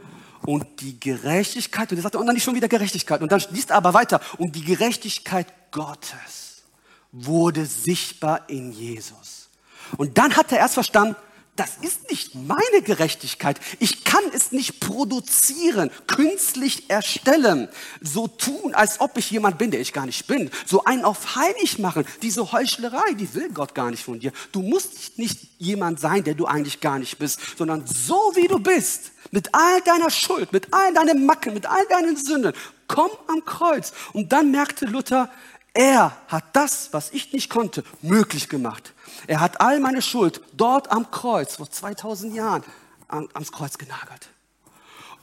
[0.44, 3.22] und die Gerechtigkeit, und er sagt, und dann nicht schon wieder Gerechtigkeit.
[3.22, 6.64] Und dann liest er aber weiter, und die Gerechtigkeit Gottes
[7.12, 9.50] wurde sichtbar in Jesus.
[9.98, 11.16] Und dann hat er erst verstanden,
[11.58, 13.60] das ist nicht meine Gerechtigkeit.
[13.80, 17.68] Ich kann es nicht produzieren, künstlich erstellen,
[18.02, 20.50] so tun, als ob ich jemand bin, der ich gar nicht bin.
[20.66, 22.06] So einen auf heilig machen.
[22.22, 24.32] Diese Heuchlerei, die will Gott gar nicht von dir.
[24.54, 28.58] Du musst nicht jemand sein, der du eigentlich gar nicht bist, sondern so wie du
[28.58, 32.54] bist, mit all deiner Schuld, mit all deinen Macken, mit all deinen Sünden,
[32.88, 33.92] komm am Kreuz.
[34.14, 35.30] Und dann merkte Luther,
[35.74, 38.94] er hat das, was ich nicht konnte, möglich gemacht.
[39.28, 42.64] Er hat all meine Schuld dort am Kreuz vor 2000 Jahren
[43.08, 44.30] ans Kreuz genagert.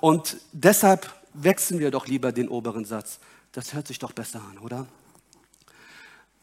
[0.00, 3.18] Und deshalb wechseln wir doch lieber den oberen Satz.
[3.52, 4.87] Das hört sich doch besser an, oder?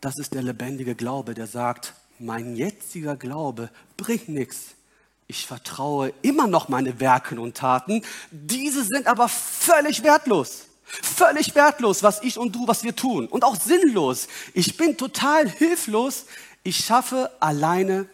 [0.01, 4.75] Das ist der lebendige Glaube, der sagt, mein jetziger Glaube bringt nichts.
[5.27, 8.03] Ich vertraue immer noch meine Werken und Taten.
[8.29, 10.67] Diese sind aber völlig wertlos.
[10.85, 13.27] Völlig wertlos, was ich und du, was wir tun.
[13.27, 14.27] Und auch sinnlos.
[14.53, 16.25] Ich bin total hilflos.
[16.63, 18.07] Ich schaffe alleine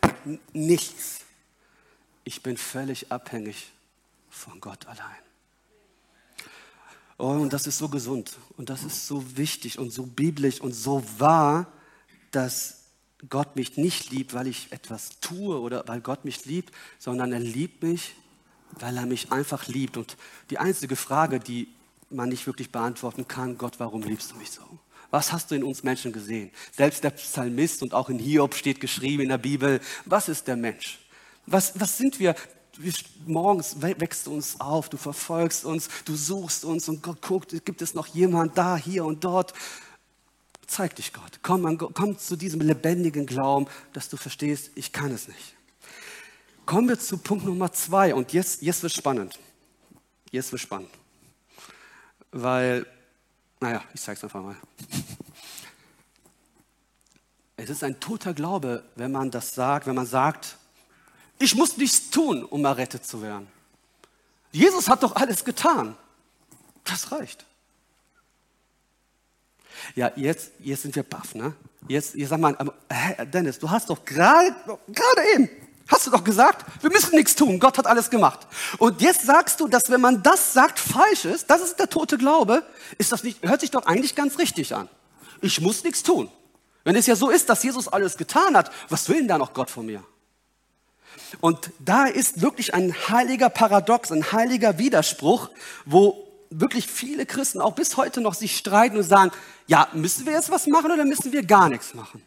[0.53, 1.19] nichts.
[2.23, 3.71] Ich bin völlig abhängig
[4.29, 5.21] von Gott allein.
[7.17, 10.71] Oh, und das ist so gesund und das ist so wichtig und so biblisch und
[10.71, 11.67] so wahr,
[12.31, 12.86] dass
[13.29, 17.39] Gott mich nicht liebt, weil ich etwas tue oder weil Gott mich liebt, sondern er
[17.39, 18.15] liebt mich,
[18.71, 19.97] weil er mich einfach liebt.
[19.97, 20.17] Und
[20.49, 21.67] die einzige Frage, die
[22.13, 24.62] man nicht wirklich beantworten kann, Gott, warum liebst du mich so?
[25.10, 26.52] Was hast du in uns Menschen gesehen?
[26.71, 30.56] Selbst der Psalmist und auch in Hiob steht geschrieben in der Bibel, was ist der
[30.56, 31.00] Mensch?
[31.45, 32.36] Was, was sind wir?
[33.26, 37.82] Morgens wächst du uns auf, du verfolgst uns, du suchst uns und Gott guckt, gibt
[37.82, 39.54] es noch jemand da, hier und dort?
[40.65, 41.39] Zeig dich Gott.
[41.43, 45.56] Komm, komm zu diesem lebendigen Glauben, dass du verstehst, ich kann es nicht.
[46.65, 49.38] Kommen wir zu Punkt Nummer zwei und jetzt, jetzt wird spannend.
[50.32, 50.89] Jetzt wird spannend.
[52.32, 52.86] Weil
[53.62, 54.56] naja, ich zeige es einfach mal.
[57.58, 60.58] Es ist ein toter Glaube, wenn man das sagt, wenn man sagt,
[61.38, 63.48] ich muss nichts tun, um errettet zu werden.
[64.52, 65.96] Jesus hat doch alles getan.
[66.84, 67.46] Das reicht.
[69.96, 71.54] Ja, jetzt, jetzt sind wir baff, ne?
[71.88, 72.58] Jetzt, jetzt sag mal,
[73.32, 74.56] Dennis, du hast doch gerade,
[74.88, 75.50] gerade eben,
[76.01, 78.39] Hast du doch gesagt, wir müssen nichts tun, Gott hat alles gemacht.
[78.79, 82.17] Und jetzt sagst du, dass wenn man das sagt, falsch ist, das ist der tote
[82.17, 82.63] Glaube,
[82.97, 84.89] ist das nicht, hört sich doch eigentlich ganz richtig an.
[85.41, 86.31] Ich muss nichts tun.
[86.83, 89.53] Wenn es ja so ist, dass Jesus alles getan hat, was will denn da noch
[89.53, 90.03] Gott von mir?
[91.39, 95.51] Und da ist wirklich ein heiliger Paradox, ein heiliger Widerspruch,
[95.85, 99.29] wo wirklich viele Christen auch bis heute noch sich streiten und sagen,
[99.67, 102.23] ja, müssen wir jetzt was machen oder müssen wir gar nichts machen?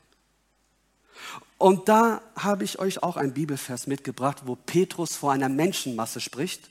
[1.64, 6.68] Und da habe ich euch auch einen Bibelvers mitgebracht, wo Petrus vor einer Menschenmasse spricht.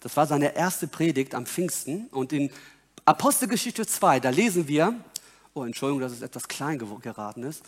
[0.00, 2.06] Das war seine erste Predigt am Pfingsten.
[2.06, 2.50] Und in
[3.04, 4.94] Apostelgeschichte 2, da lesen wir,
[5.52, 7.64] oh Entschuldigung, dass es etwas klein geraten ist,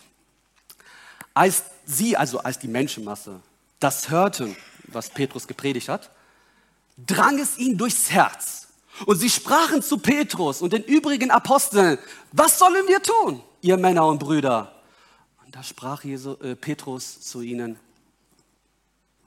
[1.34, 3.40] als sie, also als die Menschenmasse,
[3.78, 6.10] das hörten, was Petrus gepredigt hat,
[6.96, 8.68] drang es ihnen durchs Herz.
[9.04, 11.98] Und sie sprachen zu Petrus und den übrigen Aposteln,
[12.32, 14.71] was sollen wir tun, ihr Männer und Brüder?
[15.52, 17.78] Da sprach Jesu, äh, Petrus zu ihnen,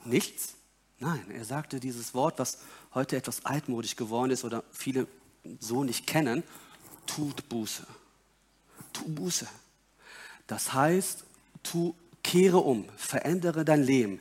[0.04, 0.56] nichts?
[1.00, 2.60] Nein, er sagte dieses Wort, was
[2.94, 5.08] heute etwas altmodisch geworden ist oder viele
[5.60, 6.44] so nicht kennen,
[7.06, 7.86] tut Buße.
[8.92, 9.48] Tu Buße.
[10.48, 11.24] Das heißt,
[11.62, 14.20] tu, kehre um, verändere dein Leben,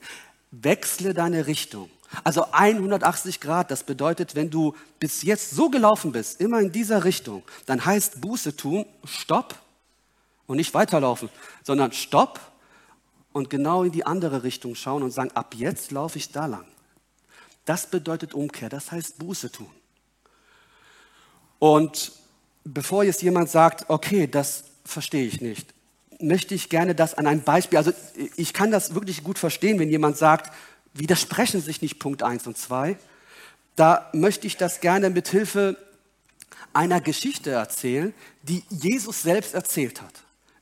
[0.51, 1.91] wechsle deine Richtung.
[2.23, 7.05] Also 180 Grad, das bedeutet, wenn du bis jetzt so gelaufen bist, immer in dieser
[7.05, 9.59] Richtung, dann heißt Buße tun, stopp,
[10.47, 11.29] und nicht weiterlaufen,
[11.63, 12.41] sondern stopp
[13.33, 16.65] und genau in die andere Richtung schauen und sagen, ab jetzt laufe ich da lang.
[17.65, 19.71] Das bedeutet Umkehr, das heißt Buße tun.
[21.59, 22.13] Und
[22.65, 25.73] bevor jetzt jemand sagt, okay, das verstehe ich nicht,
[26.21, 27.93] möchte ich gerne das an einem Beispiel, also
[28.37, 30.53] ich kann das wirklich gut verstehen, wenn jemand sagt,
[30.93, 32.97] widersprechen sich nicht Punkt 1 und 2.
[33.77, 35.77] Da möchte ich das gerne mit Hilfe
[36.73, 40.13] einer Geschichte erzählen, die Jesus selbst erzählt hat.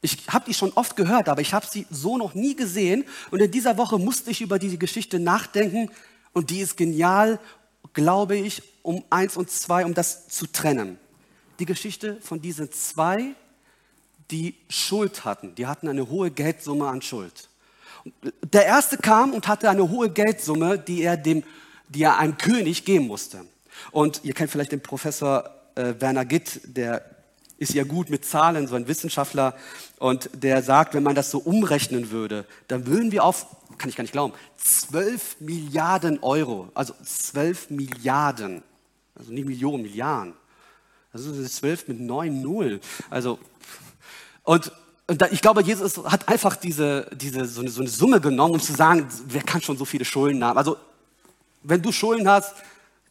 [0.05, 3.05] Ich habe die schon oft gehört, aber ich habe sie so noch nie gesehen.
[3.31, 5.91] Und in dieser Woche musste ich über diese Geschichte nachdenken.
[6.33, 7.39] Und die ist genial,
[7.95, 10.99] glaube ich, um eins und zwei, um das zu trennen.
[11.59, 13.35] die Geschichte von diesen zwei,
[14.33, 15.55] die Schuld hatten.
[15.55, 17.49] Die hatten eine hohe Geldsumme an Schuld.
[18.53, 21.45] Der erste kam und hatte eine hohe Geldsumme, die er, dem,
[21.89, 23.47] die er einem König geben musste.
[23.93, 27.05] Und ihr kennt vielleicht den Professor äh, Werner Gitt, der
[27.63, 29.55] ist ja gut mit Zahlen, so ein Wissenschaftler,
[29.99, 33.47] und der sagt, wenn man das so umrechnen würde, dann würden wir auf,
[33.79, 38.63] kann ich gar nicht glauben, 12 Milliarden Euro, also 12 Milliarden,
[39.15, 40.35] also nicht Millionen, Milliarden.
[41.15, 42.81] Ist 12 mit 9 Null.
[43.11, 43.39] Also,
[44.45, 44.73] und,
[45.07, 48.55] und da, ich glaube, Jesus hat einfach diese, diese, so, eine, so eine Summe genommen,
[48.55, 50.57] um zu sagen, wer kann schon so viele Schulden haben?
[50.57, 50.79] Also,
[51.63, 52.55] wenn du Schulden hast,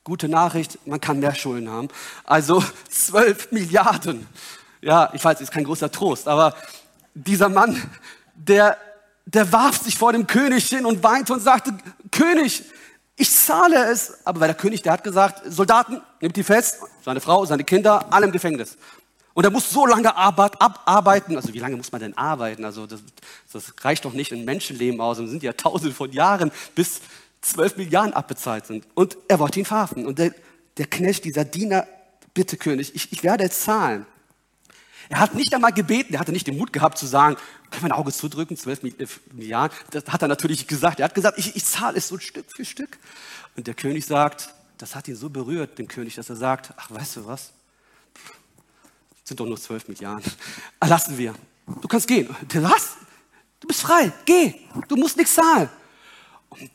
[0.03, 1.89] gute Nachricht, man kann mehr Schulden haben.
[2.23, 4.27] Also 12 Milliarden.
[4.81, 6.55] Ja, ich weiß, ist kein großer Trost, aber
[7.13, 7.81] dieser Mann,
[8.33, 8.77] der,
[9.25, 11.77] der warf sich vor dem König hin und weinte und sagte,
[12.09, 12.63] König,
[13.15, 14.25] ich zahle es.
[14.25, 18.11] Aber weil der König, der hat gesagt, Soldaten, nimmt die fest, seine Frau, seine Kinder,
[18.11, 18.77] alle im Gefängnis.
[19.33, 21.35] Und er muss so lange abarbeiten.
[21.35, 22.65] Also wie lange muss man denn arbeiten?
[22.65, 23.01] Also das,
[23.53, 25.19] das reicht doch nicht ein Menschenleben aus.
[25.19, 27.01] Es sind ja tausende von Jahren, bis
[27.41, 28.85] zwölf Milliarden abbezahlt sind.
[28.93, 30.05] Und er wollte ihn verhaften.
[30.05, 30.33] Und der,
[30.77, 31.87] der Knecht, dieser Diener,
[32.33, 34.05] bitte König, ich, ich werde zahlen.
[35.09, 37.35] Er hat nicht einmal gebeten, er hatte nicht den Mut gehabt zu sagen,
[37.69, 39.77] können wir ein Auge zudrücken, zwölf äh, Milliarden.
[39.89, 40.99] Das hat er natürlich gesagt.
[40.99, 42.97] Er hat gesagt, ich, ich zahle es so Stück für Stück.
[43.57, 46.89] Und der König sagt, das hat ihn so berührt, den König, dass er sagt, ach,
[46.91, 47.51] weißt du was?
[49.23, 50.31] Sind doch nur zwölf Milliarden.
[50.79, 51.35] Erlassen wir.
[51.81, 52.33] Du kannst gehen.
[52.53, 52.95] Was?
[53.59, 54.11] Du bist frei.
[54.25, 54.55] Geh.
[54.87, 55.69] Du musst nichts zahlen.
[56.49, 56.69] Und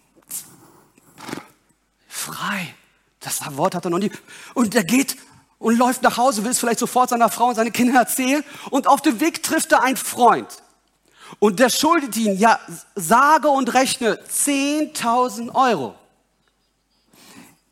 [2.16, 2.74] frei.
[3.20, 4.10] Das Wort hat er noch nie.
[4.54, 5.16] Und er geht
[5.58, 8.44] und läuft nach Hause, will es vielleicht sofort seiner Frau und seinen Kindern erzählen.
[8.70, 10.48] Und auf dem Weg trifft er einen Freund.
[11.38, 12.60] Und der schuldet ihn, ja,
[12.94, 15.94] sage und rechne 10.000 Euro.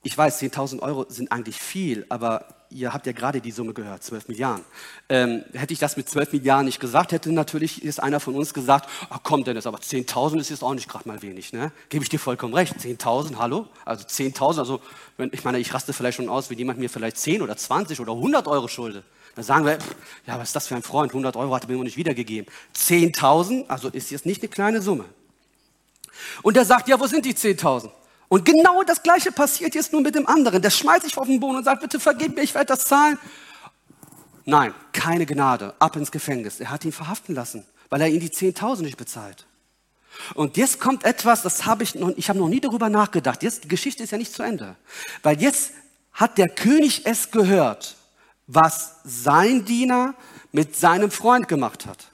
[0.03, 4.03] Ich weiß, 10.000 Euro sind eigentlich viel, aber ihr habt ja gerade die Summe gehört,
[4.03, 4.65] 12 Milliarden.
[5.09, 8.53] Ähm, hätte ich das mit 12 Milliarden nicht gesagt, hätte natürlich ist einer von uns
[8.53, 11.73] gesagt, ach komm Dennis, aber 10.000 ist jetzt auch nicht gerade mal wenig, ne?
[11.89, 12.75] Gebe ich dir vollkommen recht.
[12.75, 13.69] 10.000, hallo?
[13.85, 14.81] Also 10.000, also
[15.17, 18.01] wenn, ich meine, ich raste vielleicht schon aus, wenn jemand mir vielleicht 10 oder 20
[18.01, 19.05] oder 100 Euro schuldet.
[19.37, 19.95] Dann sagen wir, pff,
[20.27, 21.13] ja, was ist das für ein Freund?
[21.13, 22.53] 100 Euro hat er mir noch nicht wiedergegeben.
[22.77, 25.05] 10.000, also ist jetzt nicht eine kleine Summe.
[26.43, 27.91] Und er sagt, ja, wo sind die 10.000?
[28.29, 30.61] Und genau das Gleiche passiert jetzt nur mit dem anderen.
[30.61, 33.19] Der schmeißt sich auf den Boden und sagt, bitte vergib mir, ich werde das zahlen.
[34.45, 36.61] Nein, keine Gnade, ab ins Gefängnis.
[36.61, 39.47] Er hat ihn verhaften lassen, weil er ihm die 10.000 nicht bezahlt.
[40.35, 43.43] Und jetzt kommt etwas, das habe ich noch, ich habe noch nie darüber nachgedacht.
[43.43, 44.77] Jetzt, die Geschichte ist ja nicht zu Ende.
[45.23, 45.73] Weil jetzt
[46.13, 47.97] hat der König es gehört,
[48.47, 50.15] was sein Diener
[50.53, 52.11] mit seinem Freund gemacht hat.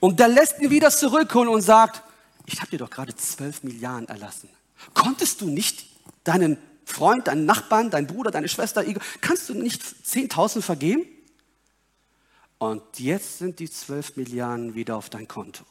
[0.00, 2.02] Und der lässt ihn wieder zurückholen und sagt,
[2.46, 4.48] ich habe dir doch gerade 12 Milliarden erlassen.
[4.94, 5.86] Konntest du nicht
[6.24, 8.84] deinen Freund, deinen Nachbarn, deinen Bruder, deine Schwester,
[9.20, 11.02] kannst du nicht 10.000 vergeben?
[12.58, 15.64] Und jetzt sind die 12 Milliarden wieder auf dein Konto.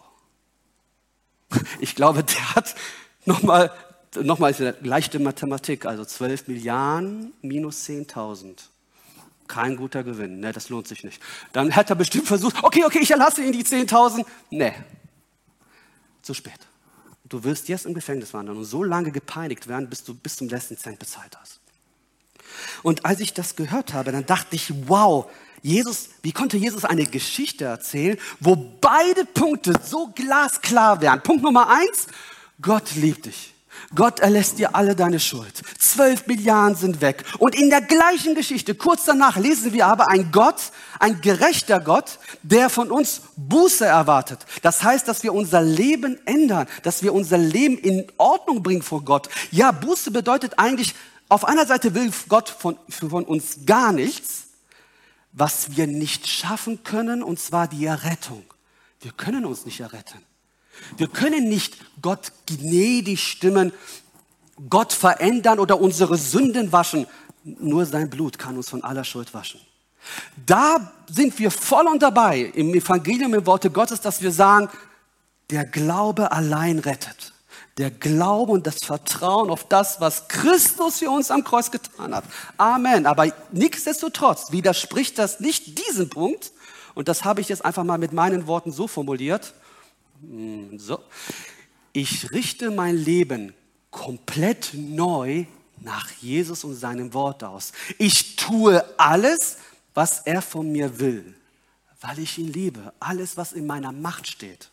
[1.79, 2.75] Ich glaube, der hat
[3.25, 3.71] nochmal,
[4.13, 8.55] ist eine leichte Mathematik, also 12 Milliarden minus 10.000.
[9.47, 11.21] Kein guter Gewinn, ne, das lohnt sich nicht.
[11.53, 14.25] Dann hätte er bestimmt versucht, okay, okay, ich erlasse Ihnen die 10.000.
[14.49, 14.73] Ne,
[16.21, 16.59] zu spät.
[17.27, 20.47] Du wirst jetzt im Gefängnis wandern und so lange gepeinigt werden, bis du bis zum
[20.47, 21.59] letzten Cent bezahlt hast.
[22.83, 25.29] Und als ich das gehört habe, dann dachte ich, wow,
[25.63, 31.23] Jesus, wie konnte Jesus eine Geschichte erzählen, wo beide Punkte so glasklar wären?
[31.23, 32.05] Punkt Nummer eins,
[32.61, 33.54] Gott liebt dich.
[33.93, 35.61] Gott erlässt dir alle deine Schuld.
[35.79, 37.23] Zwölf Milliarden sind weg.
[37.39, 42.19] Und in der gleichen Geschichte, kurz danach, lesen wir aber ein Gott, ein gerechter Gott,
[42.43, 44.45] der von uns Buße erwartet.
[44.61, 49.03] Das heißt, dass wir unser Leben ändern, dass wir unser Leben in Ordnung bringen vor
[49.03, 49.29] Gott.
[49.51, 50.95] Ja, Buße bedeutet eigentlich,
[51.27, 54.43] auf einer Seite will Gott von, von uns gar nichts,
[55.31, 58.43] was wir nicht schaffen können, und zwar die Errettung.
[59.01, 60.19] Wir können uns nicht erretten.
[60.97, 63.71] Wir können nicht Gott gnädig stimmen,
[64.69, 67.07] Gott verändern oder unsere Sünden waschen.
[67.43, 69.59] Nur sein Blut kann uns von aller Schuld waschen.
[70.45, 74.69] Da sind wir voll und dabei im Evangelium, im Worte Gottes, dass wir sagen,
[75.49, 77.33] der Glaube allein rettet.
[77.77, 82.23] Der Glaube und das Vertrauen auf das, was Christus für uns am Kreuz getan hat.
[82.57, 83.05] Amen.
[83.05, 86.51] Aber nichtsdestotrotz widerspricht das nicht diesem Punkt.
[86.93, 89.53] Und das habe ich jetzt einfach mal mit meinen Worten so formuliert.
[90.21, 90.99] Hm, so.
[91.93, 93.53] Ich richte mein Leben
[93.89, 95.45] komplett neu
[95.79, 97.71] nach Jesus und seinem Wort aus.
[97.97, 99.57] Ich tue alles,
[99.93, 101.33] was er von mir will,
[102.01, 102.93] weil ich ihn liebe.
[102.99, 104.69] Alles, was in meiner Macht steht.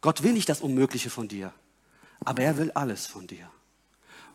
[0.00, 1.52] Gott will nicht das Unmögliche von dir,
[2.24, 3.50] aber er will alles von dir.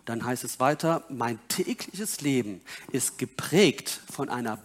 [0.05, 4.57] dann heißt es weiter, mein tägliches Leben ist geprägt von einer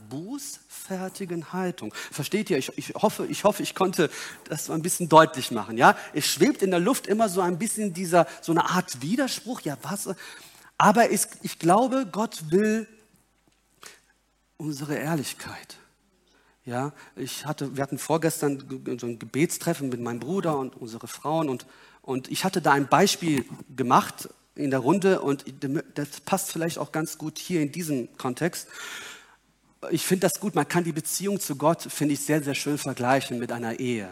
[0.84, 1.92] bußfertigen Haltung.
[2.10, 2.58] Versteht ihr?
[2.58, 4.10] Ich, ich, hoffe, ich hoffe, ich konnte
[4.48, 5.78] das ein bisschen deutlich machen.
[5.78, 9.62] Ja, es schwebt in der Luft immer so ein bisschen dieser, so eine Art Widerspruch.
[9.62, 10.10] Ja, was?
[10.76, 12.86] Aber es, ich glaube, Gott will
[14.56, 15.78] unsere Ehrlichkeit.
[16.66, 18.64] Ja, ich hatte, wir hatten vorgestern
[18.98, 21.66] so ein Gebetstreffen mit meinem Bruder und unsere Frauen und,
[22.00, 23.44] und ich hatte da ein Beispiel
[23.76, 25.44] gemacht in der Runde und
[25.94, 28.68] das passt vielleicht auch ganz gut hier in diesem Kontext.
[29.90, 32.78] Ich finde das gut, man kann die Beziehung zu Gott, finde ich, sehr, sehr schön
[32.78, 34.08] vergleichen mit einer Ehe.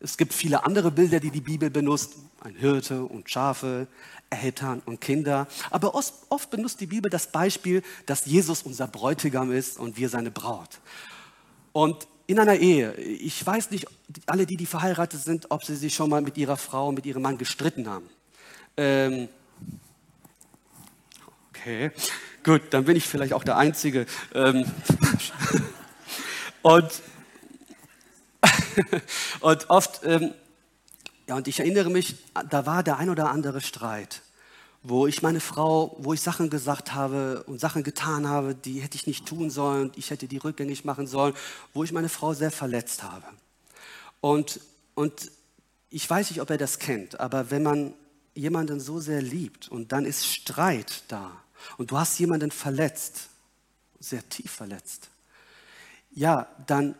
[0.00, 3.86] Es gibt viele andere Bilder, die die Bibel benutzt, ein Hirte und Schafe,
[4.30, 5.46] Eltern und Kinder.
[5.70, 10.30] Aber oft, benutzt die Bibel das Beispiel, dass Jesus unser Bräutigam ist und wir seine
[10.30, 10.80] Braut.
[11.72, 13.86] Und in einer Ehe, ich weiß nicht,
[14.26, 17.22] alle die, die verheiratet sind, ob sie sich schon mal mit ihrer Frau, mit ihrem
[17.22, 18.08] Mann gestritten haben.
[18.76, 19.28] Ähm,
[21.62, 21.90] okay,
[22.42, 24.06] gut, dann bin ich vielleicht auch der Einzige.
[24.34, 24.64] Ähm,
[26.62, 26.90] und,
[29.40, 30.34] und oft, ähm,
[31.28, 32.16] ja, und ich erinnere mich,
[32.50, 34.22] da war der ein oder andere Streit
[34.84, 38.96] wo ich meine Frau, wo ich Sachen gesagt habe und Sachen getan habe, die hätte
[38.96, 41.34] ich nicht tun sollen, ich hätte die rückgängig machen sollen,
[41.72, 43.24] wo ich meine Frau sehr verletzt habe.
[44.20, 44.60] Und,
[44.94, 45.30] und
[45.88, 47.94] ich weiß nicht, ob er das kennt, aber wenn man
[48.34, 51.30] jemanden so sehr liebt und dann ist Streit da
[51.78, 53.28] und du hast jemanden verletzt,
[54.00, 55.08] sehr tief verletzt,
[56.14, 56.94] ja, dann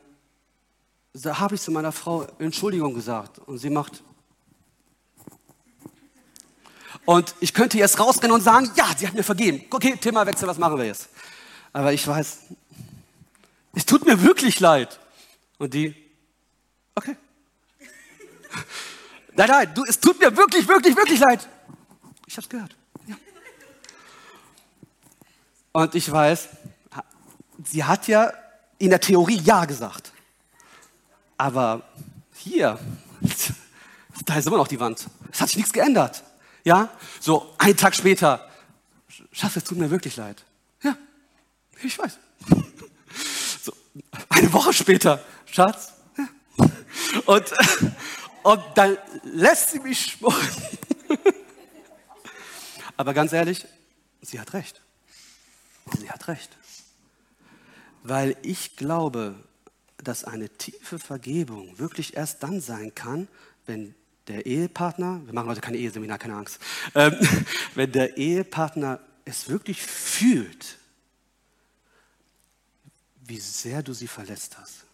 [1.25, 4.03] habe ich zu meiner Frau Entschuldigung gesagt und sie macht,
[7.05, 9.65] und ich könnte jetzt rausrennen und sagen, ja, sie hat mir vergeben.
[9.71, 11.09] Okay, Themawechsel, was machen wir jetzt?
[11.73, 12.39] Aber ich weiß,
[13.75, 15.01] es tut mir wirklich leid.
[15.59, 15.95] Und die,
[16.95, 17.17] okay.
[19.35, 21.49] Nein, nein, du, es tut mir wirklich, wirklich, wirklich leid.
[22.27, 22.77] Ich habe es gehört.
[25.73, 26.49] Und ich weiß,
[27.65, 28.33] sie hat ja
[28.79, 30.13] in der Theorie Ja gesagt.
[31.39, 31.83] Aber
[32.35, 32.79] hier,
[34.27, 35.07] da ist immer noch die Wand.
[35.31, 36.23] Es hat sich nichts geändert.
[36.65, 38.49] Ja, so ein Tag später,
[39.33, 40.45] Schatz, es tut mir wirklich leid.
[40.83, 40.97] Ja,
[41.83, 42.19] ich weiß.
[43.63, 43.73] So,
[44.31, 45.93] eine Woche später, Schatz.
[46.17, 46.27] Ja.
[47.27, 47.53] Und,
[48.43, 50.49] und dann lässt sie mich schmoren.
[52.97, 53.67] Aber ganz ehrlich,
[54.23, 54.82] sie hat recht.
[55.99, 56.57] Sie hat recht.
[58.03, 59.35] Weil ich glaube,
[59.99, 63.29] dass eine tiefe Vergebung wirklich erst dann sein kann,
[63.67, 63.95] wenn
[64.27, 66.59] der Ehepartner, wir machen heute keine Eheseminar, keine Angst,
[66.95, 67.17] ähm,
[67.75, 70.79] wenn der Ehepartner es wirklich fühlt,
[73.25, 74.85] wie sehr du sie verletzt hast,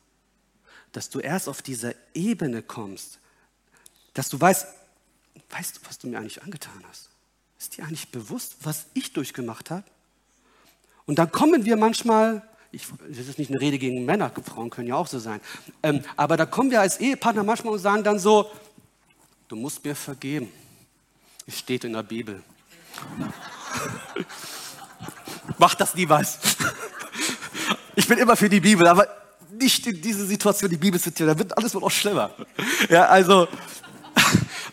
[0.92, 3.18] dass du erst auf dieser Ebene kommst,
[4.14, 4.66] dass du weißt,
[5.50, 7.10] weißt du, was du mir eigentlich angetan hast?
[7.58, 9.84] Ist dir eigentlich bewusst, was ich durchgemacht habe?
[11.08, 14.88] Und dann kommen wir manchmal, ich, das ist nicht eine Rede gegen Männer, Frauen können
[14.88, 15.40] ja auch so sein,
[15.82, 18.50] ähm, aber da kommen wir als Ehepartner manchmal und sagen dann so,
[19.48, 20.52] du musst mir vergeben.
[21.46, 22.42] Es steht in der Bibel.
[25.58, 26.38] Mach das niemals.
[27.96, 29.08] Ich bin immer für die Bibel, aber
[29.50, 32.32] nicht in diese Situation die Bibel zitieren, da wird alles wohl noch schlimmer.
[32.90, 33.48] Ja, also,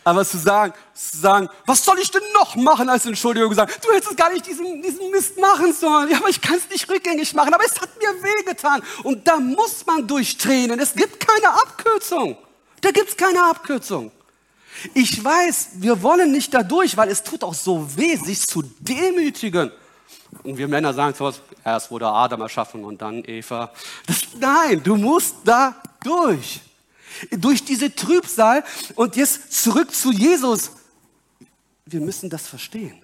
[0.06, 3.92] aber zu sagen, zu sagen, was soll ich denn noch machen als Entschuldigung sagen, du
[3.92, 6.10] hättest gar nicht diesen, diesen Mist machen sollen.
[6.12, 8.84] Ja, aber ich kann es nicht rückgängig machen, aber es hat mir wehgetan.
[9.02, 10.80] Und da muss man durch Tränen.
[10.80, 12.38] Es gibt keine Abkürzung.
[12.82, 14.12] Da gibt es keine Abkürzung.
[14.94, 19.72] Ich weiß, wir wollen nicht dadurch, weil es tut auch so weh, sich zu demütigen.
[20.44, 23.72] Und wir Männer sagen sowas, erst wurde Adam erschaffen und dann Eva.
[24.06, 26.62] Das, nein, du musst da durch.
[27.32, 28.64] Durch diese Trübsal
[28.96, 30.72] und jetzt zurück zu Jesus.
[31.86, 33.02] Wir müssen das verstehen.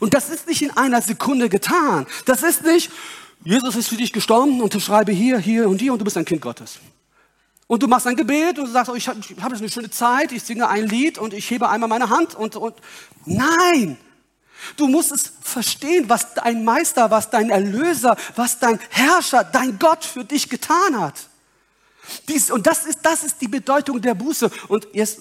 [0.00, 2.06] Und das ist nicht in einer Sekunde getan.
[2.26, 2.90] Das ist nicht,
[3.44, 6.24] Jesus ist für dich gestorben und schreibe hier, hier und hier und du bist ein
[6.24, 6.78] Kind Gottes.
[7.66, 9.90] Und du machst ein Gebet und du sagst, oh, ich habe hab jetzt eine schöne
[9.90, 12.74] Zeit, ich singe ein Lied und ich hebe einmal meine Hand und, und
[13.26, 13.98] nein,
[14.76, 20.04] du musst es verstehen, was dein Meister, was dein Erlöser, was dein Herrscher, dein Gott
[20.04, 21.27] für dich getan hat.
[22.28, 24.50] Dies, und das ist, das ist die Bedeutung der Buße.
[24.68, 25.20] Und jetzt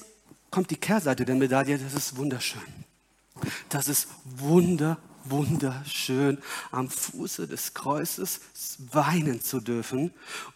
[0.50, 2.62] kommt die Kehrseite der Medaille, das ist wunderschön.
[3.70, 6.38] Das ist wunder, wunderschön
[6.72, 8.40] am Fuße des Kreuzes
[8.92, 10.12] weinen zu dürfen,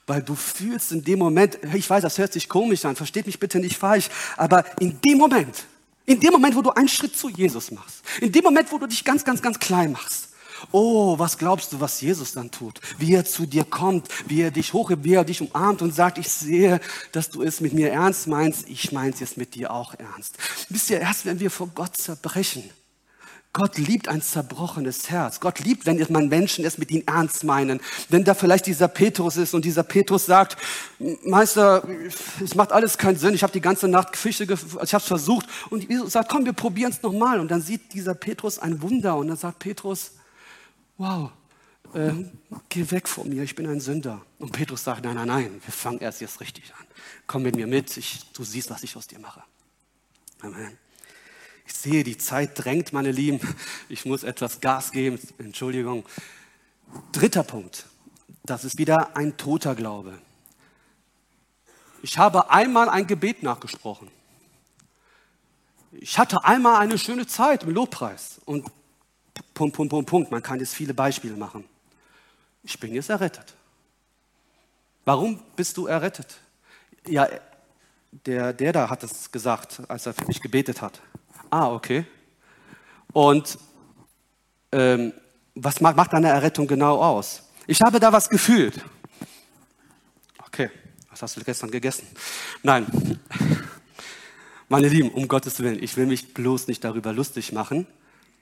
[0.07, 3.39] weil du fühlst in dem Moment, ich weiß, das hört sich komisch an, versteht mich
[3.39, 5.65] bitte nicht falsch, aber in dem Moment,
[6.05, 8.87] in dem Moment, wo du einen Schritt zu Jesus machst, in dem Moment, wo du
[8.87, 10.29] dich ganz, ganz, ganz klein machst,
[10.71, 12.79] Oh, was glaubst du, was Jesus dann tut?
[12.97, 16.17] Wie er zu dir kommt, wie er dich hochhebt, wie er dich umarmt und sagt,
[16.17, 16.79] ich sehe,
[17.11, 20.37] dass du es mit mir ernst meinst, ich meine es jetzt mit dir auch ernst.
[20.69, 22.63] Wisst ihr, erst wenn wir vor Gott zerbrechen,
[23.53, 25.41] Gott liebt ein zerbrochenes Herz.
[25.41, 27.81] Gott liebt, wenn man Menschen es mit ihm ernst meinen.
[28.07, 30.55] Wenn da vielleicht dieser Petrus ist und dieser Petrus sagt,
[31.25, 31.83] Meister,
[32.41, 33.33] es macht alles keinen Sinn.
[33.33, 35.47] Ich habe die ganze Nacht Fische, ich habe versucht.
[35.69, 37.41] Und Jesus sagt, komm, wir probieren es nochmal.
[37.41, 39.17] Und dann sieht dieser Petrus ein Wunder.
[39.17, 40.11] Und dann sagt Petrus,
[41.01, 41.31] wow,
[41.93, 42.13] äh,
[42.69, 44.21] geh weg von mir, ich bin ein Sünder.
[44.37, 46.85] Und Petrus sagt, nein, nein, nein, wir fangen erst jetzt richtig an.
[47.27, 49.43] Komm mit mir mit, ich, du siehst, was ich aus dir mache.
[50.41, 50.77] Amen.
[51.65, 53.39] Ich sehe, die Zeit drängt, meine Lieben.
[53.89, 55.19] Ich muss etwas Gas geben.
[55.37, 56.05] Entschuldigung.
[57.11, 57.85] Dritter Punkt.
[58.43, 60.19] Das ist wieder ein toter Glaube.
[62.01, 64.09] Ich habe einmal ein Gebet nachgesprochen.
[65.91, 68.41] Ich hatte einmal eine schöne Zeit im Lobpreis.
[68.45, 68.69] Und
[69.53, 70.31] Punkt, Punkt, Punkt, Punkt.
[70.31, 71.65] Man kann jetzt viele Beispiele machen.
[72.63, 73.53] Ich bin jetzt errettet.
[75.05, 76.37] Warum bist du errettet?
[77.07, 77.27] Ja,
[78.11, 81.01] der, der da hat es gesagt, als er für mich gebetet hat.
[81.49, 82.05] Ah, okay.
[83.13, 83.57] Und
[84.71, 85.13] ähm,
[85.55, 87.43] was macht, macht deine Errettung genau aus?
[87.67, 88.83] Ich habe da was gefühlt.
[90.47, 90.69] Okay,
[91.09, 92.07] was hast du gestern gegessen?
[92.63, 93.19] Nein,
[94.69, 97.87] meine Lieben, um Gottes Willen, ich will mich bloß nicht darüber lustig machen,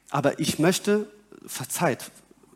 [0.10, 1.10] aber ich möchte,
[1.46, 2.12] verzeiht,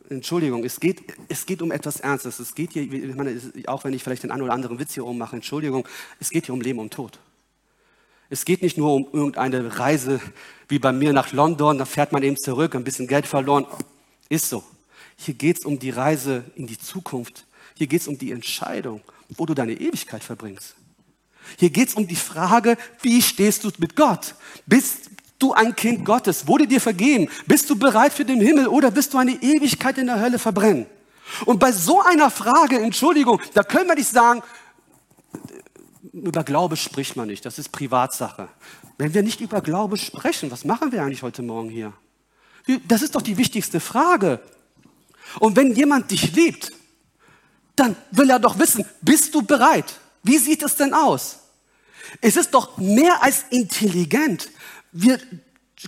[0.10, 2.40] Entschuldigung, es geht, es geht um etwas Ernstes.
[2.40, 5.06] Es geht hier, ich meine, auch wenn ich vielleicht den einen oder anderen Witz hier
[5.06, 5.88] oben mache, Entschuldigung,
[6.20, 7.20] es geht hier um Leben und Tod.
[8.30, 10.20] Es geht nicht nur um irgendeine Reise
[10.68, 13.66] wie bei mir nach London, da fährt man eben zurück, ein bisschen Geld verloren.
[14.30, 14.64] Ist so.
[15.16, 17.46] Hier geht es um die Reise in die Zukunft.
[17.76, 20.76] Hier geht es um die Entscheidung, wo du deine Ewigkeit verbringst.
[21.58, 24.36] Hier geht es um die Frage, wie stehst du mit Gott?
[24.66, 25.10] Bist
[25.44, 26.48] du ein Kind Gottes?
[26.48, 27.30] Wurde dir vergeben?
[27.46, 30.88] Bist du bereit für den Himmel oder wirst du eine Ewigkeit in der Hölle verbrennen?
[31.46, 34.42] Und bei so einer Frage, Entschuldigung, da können wir nicht sagen,
[36.12, 38.48] über Glaube spricht man nicht, das ist Privatsache.
[38.98, 41.94] Wenn wir nicht über Glaube sprechen, was machen wir eigentlich heute Morgen hier?
[42.88, 44.40] Das ist doch die wichtigste Frage.
[45.40, 46.72] Und wenn jemand dich liebt,
[47.76, 50.00] dann will er doch wissen, bist du bereit?
[50.22, 51.40] Wie sieht es denn aus?
[52.22, 54.50] Es ist doch mehr als intelligent.
[54.94, 55.20] Wir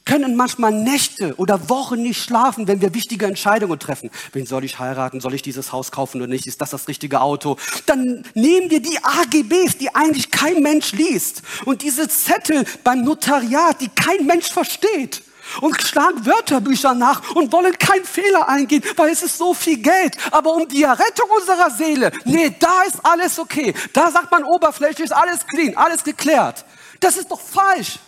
[0.03, 4.10] können manchmal Nächte oder Wochen nicht schlafen, wenn wir wichtige Entscheidungen treffen.
[4.34, 5.22] Wen soll ich heiraten?
[5.22, 6.47] Soll ich dieses Haus kaufen oder nicht?
[6.47, 7.58] Ist das das richtige Auto?
[7.86, 13.80] Dann nehmen wir die AGBs, die eigentlich kein Mensch liest und diese Zettel beim Notariat,
[13.80, 15.22] die kein Mensch versteht
[15.62, 20.18] und schlagen Wörterbücher nach und wollen keinen Fehler eingehen, weil es ist so viel Geld.
[20.32, 23.74] Aber um die Errettung unserer Seele, nee, da ist alles okay.
[23.93, 26.66] Da sagt man oberflächlich, ist alles clean, alles geklärt.
[26.99, 27.99] Das ist doch falsch.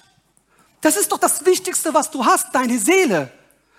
[0.81, 3.31] Das ist doch das Wichtigste, was du hast, deine Seele.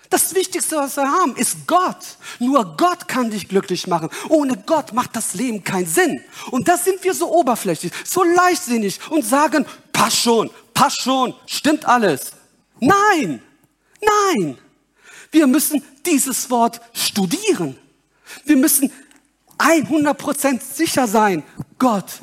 [0.09, 2.17] Das Wichtigste, was wir haben, ist Gott.
[2.39, 4.09] Nur Gott kann dich glücklich machen.
[4.27, 6.23] Ohne Gott macht das Leben keinen Sinn.
[6.49, 11.85] Und das sind wir so oberflächlich, so leichtsinnig und sagen, pass schon, pass schon, stimmt
[11.85, 12.31] alles.
[12.79, 13.41] Nein,
[14.01, 14.57] nein.
[15.31, 17.77] Wir müssen dieses Wort studieren.
[18.45, 18.91] Wir müssen
[19.59, 21.43] 100% sicher sein,
[21.77, 22.19] Gott,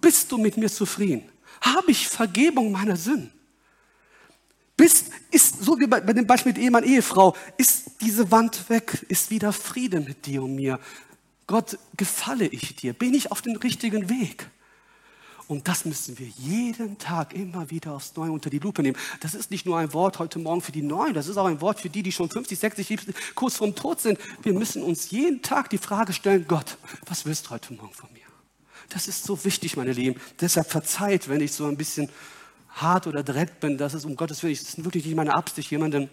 [0.00, 1.30] bist du mit mir zufrieden?
[1.60, 3.32] Habe ich Vergebung meiner Sünden?
[4.82, 9.06] Bist, ist, so wie bei, bei dem Beispiel mit Ehemann, Ehefrau, ist diese Wand weg,
[9.08, 10.80] ist wieder Friede mit dir und mir.
[11.46, 12.92] Gott, gefalle ich dir?
[12.92, 14.50] Bin ich auf dem richtigen Weg?
[15.46, 18.98] Und das müssen wir jeden Tag immer wieder aufs Neue unter die Lupe nehmen.
[19.20, 21.60] Das ist nicht nur ein Wort heute Morgen für die Neuen, das ist auch ein
[21.60, 24.18] Wort für die, die schon 50, 60, 70, kurz vorm Tod sind.
[24.42, 26.76] Wir müssen uns jeden Tag die Frage stellen, Gott,
[27.06, 28.22] was willst du heute Morgen von mir?
[28.88, 30.20] Das ist so wichtig, meine Lieben.
[30.40, 32.08] Deshalb verzeiht, wenn ich so ein bisschen
[32.74, 35.70] hart oder direkt bin, das ist um Gottes Willen, das ist wirklich nicht meine Absicht,
[35.70, 36.08] jemandem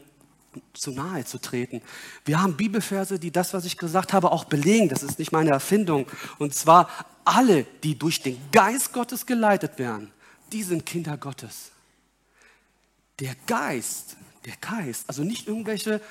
[0.73, 1.81] zu nahe zu treten.
[2.25, 4.89] Wir haben Bibelverse, die das, was ich gesagt habe, auch belegen.
[4.89, 6.07] Das ist nicht meine Erfindung.
[6.37, 6.89] Und zwar
[7.23, 10.11] alle, die durch den Geist Gottes geleitet werden,
[10.51, 11.71] die sind Kinder Gottes.
[13.19, 16.01] Der Geist, der Geist, also nicht irgendwelche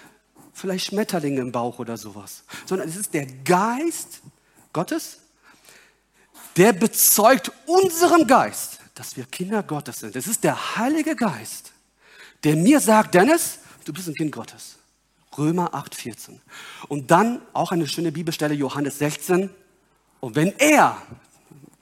[0.53, 4.20] vielleicht Schmetterlinge im Bauch oder sowas, sondern es ist der Geist
[4.72, 5.20] Gottes,
[6.57, 10.16] der bezeugt unserem Geist, dass wir Kinder Gottes sind.
[10.16, 11.72] Es ist der Heilige Geist,
[12.42, 14.76] der mir sagt, Dennis, du bist ein Kind Gottes.
[15.36, 16.40] Römer 8, 14.
[16.88, 19.51] Und dann auch eine schöne Bibelstelle, Johannes 16.
[20.18, 21.01] Und wenn er,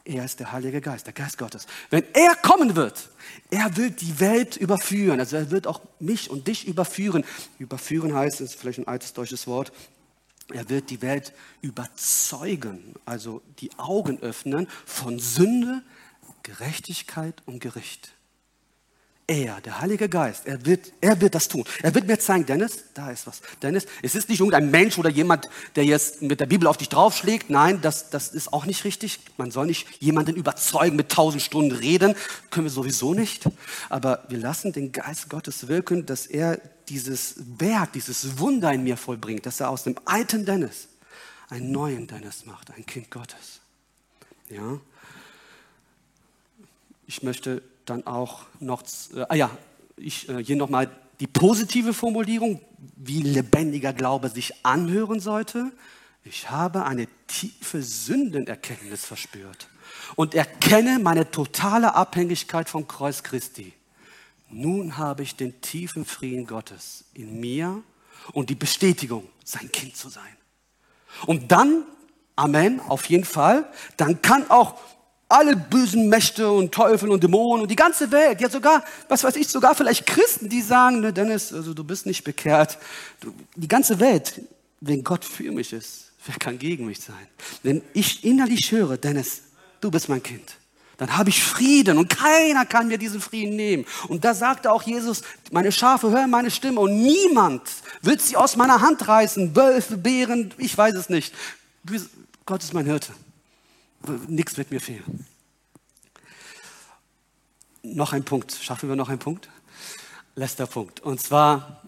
[0.05, 3.09] er ist der Heilige Geist, der Geist Gottes, wenn er kommen wird,
[3.51, 5.19] er wird die Welt überführen.
[5.19, 7.25] Also er wird auch mich und dich überführen.
[7.59, 9.73] Überführen heißt, ist vielleicht ein altes deutsches Wort,
[10.53, 15.83] er wird die Welt überzeugen, also die Augen öffnen von Sünde,
[16.47, 18.13] Gerechtigkeit und Gericht.
[19.29, 21.65] Er, der Heilige Geist, er wird, er wird das tun.
[21.83, 23.43] Er wird mir zeigen, Dennis, da ist was.
[23.61, 26.89] Dennis, es ist nicht irgendein Mensch oder jemand, der jetzt mit der Bibel auf dich
[26.89, 27.51] draufschlägt.
[27.51, 29.19] Nein, das, das ist auch nicht richtig.
[29.37, 32.15] Man soll nicht jemanden überzeugen mit tausend Stunden reden.
[32.51, 33.49] Können wir sowieso nicht.
[33.89, 38.97] Aber wir lassen den Geist Gottes wirken, dass er dieses Werk, dieses Wunder in mir
[38.97, 40.87] vollbringt, dass er aus dem alten Dennis
[41.49, 43.61] einen neuen Dennis macht, ein Kind Gottes.
[44.49, 44.79] Ja.
[47.07, 48.83] Ich möchte dann auch noch,
[49.15, 49.51] äh, ah ja,
[49.97, 50.91] ich, äh, hier nochmal
[51.21, 52.61] die positive Formulierung,
[52.97, 55.73] wie lebendiger Glaube sich anhören sollte.
[56.25, 59.69] Ich habe eine tiefe Sündenerkenntnis verspürt
[60.17, 63.73] und erkenne meine totale Abhängigkeit vom Kreuz Christi.
[64.51, 67.83] Nun habe ich den tiefen Frieden Gottes in mir
[68.33, 70.37] und die Bestätigung, sein Kind zu sein.
[71.27, 71.85] Und dann,
[72.35, 74.79] Amen, auf jeden Fall, dann kann auch
[75.29, 79.37] alle bösen Mächte und Teufel und Dämonen und die ganze Welt, ja sogar, was weiß
[79.37, 82.79] ich, sogar vielleicht Christen, die sagen, ne, Dennis, also du bist nicht bekehrt.
[83.21, 84.41] Du, die ganze Welt,
[84.81, 87.27] wenn Gott für mich ist, wer kann gegen mich sein?
[87.63, 89.43] Wenn ich innerlich höre, Dennis,
[89.81, 90.57] du bist mein Kind,
[90.97, 93.85] dann habe ich Frieden und keiner kann mir diesen Frieden nehmen.
[94.09, 97.63] Und da sagte auch Jesus, meine Schafe hören meine Stimme und niemand
[98.01, 99.55] wird sie aus meiner Hand reißen.
[99.55, 101.35] Wölfe, Bären, ich weiß es nicht.
[102.47, 103.13] Gott ist mein Hirte.
[104.29, 105.27] Nichts wird mir fehlen.
[107.83, 108.53] Noch ein Punkt.
[108.53, 109.49] Schaffen wir noch einen Punkt?
[110.35, 111.01] Letzter Punkt.
[111.01, 111.83] Und zwar,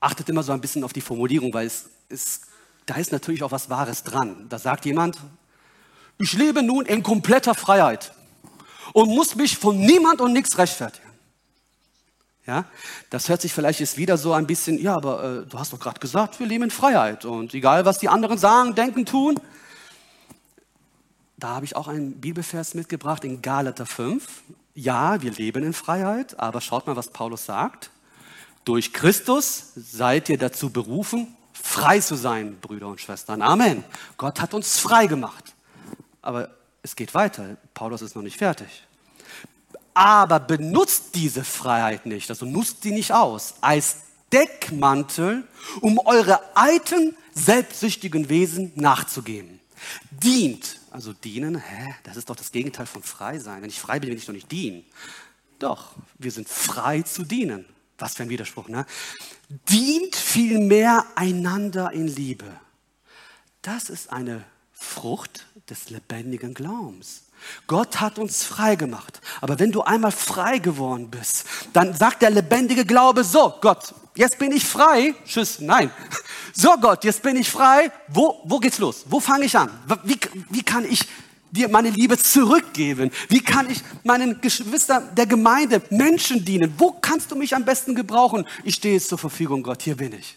[0.00, 2.42] achtet immer so ein bisschen auf die Formulierung, weil es, es,
[2.86, 4.48] da ist natürlich auch was Wahres dran.
[4.48, 5.18] Da sagt jemand,
[6.18, 8.12] ich lebe nun in kompletter Freiheit
[8.92, 11.09] und muss mich von niemand und nichts rechtfertigen.
[12.46, 12.64] Ja,
[13.10, 15.78] das hört sich vielleicht jetzt wieder so ein bisschen, ja, aber äh, du hast doch
[15.78, 19.38] gerade gesagt, wir leben in Freiheit und egal, was die anderen sagen, denken, tun.
[21.36, 24.26] Da habe ich auch einen Bibelvers mitgebracht in Galater 5.
[24.74, 27.90] Ja, wir leben in Freiheit, aber schaut mal, was Paulus sagt.
[28.64, 33.42] Durch Christus seid ihr dazu berufen, frei zu sein, Brüder und Schwestern.
[33.42, 33.84] Amen.
[34.16, 35.54] Gott hat uns frei gemacht.
[36.20, 36.50] Aber
[36.82, 37.56] es geht weiter.
[37.74, 38.86] Paulus ist noch nicht fertig.
[40.00, 43.96] Aber benutzt diese Freiheit nicht, also nutzt die nicht aus, als
[44.32, 45.46] Deckmantel,
[45.82, 49.60] um eure alten, selbstsüchtigen Wesen nachzugeben.
[50.10, 53.60] Dient, also dienen, hä, das ist doch das Gegenteil von frei sein.
[53.60, 54.86] Wenn ich frei bin, will ich doch nicht dienen.
[55.58, 57.66] Doch, wir sind frei zu dienen.
[57.98, 58.86] Was für ein Widerspruch, ne?
[59.68, 62.50] Dient vielmehr einander in Liebe.
[63.60, 67.24] Das ist eine Frucht des lebendigen Glaubens.
[67.66, 69.20] Gott hat uns frei gemacht.
[69.40, 74.38] Aber wenn du einmal frei geworden bist, dann sagt der lebendige Glaube, so Gott, jetzt
[74.38, 75.14] bin ich frei.
[75.26, 75.90] Tschüss, nein.
[76.52, 77.92] So Gott, jetzt bin ich frei.
[78.08, 79.04] Wo, wo geht's los?
[79.08, 79.70] Wo fange ich an?
[80.02, 80.18] Wie,
[80.50, 81.06] wie kann ich
[81.52, 83.12] dir meine Liebe zurückgeben?
[83.28, 86.74] Wie kann ich meinen Geschwistern der Gemeinde, Menschen dienen?
[86.76, 88.46] Wo kannst du mich am besten gebrauchen?
[88.64, 90.36] Ich stehe jetzt zur Verfügung, Gott, hier bin ich.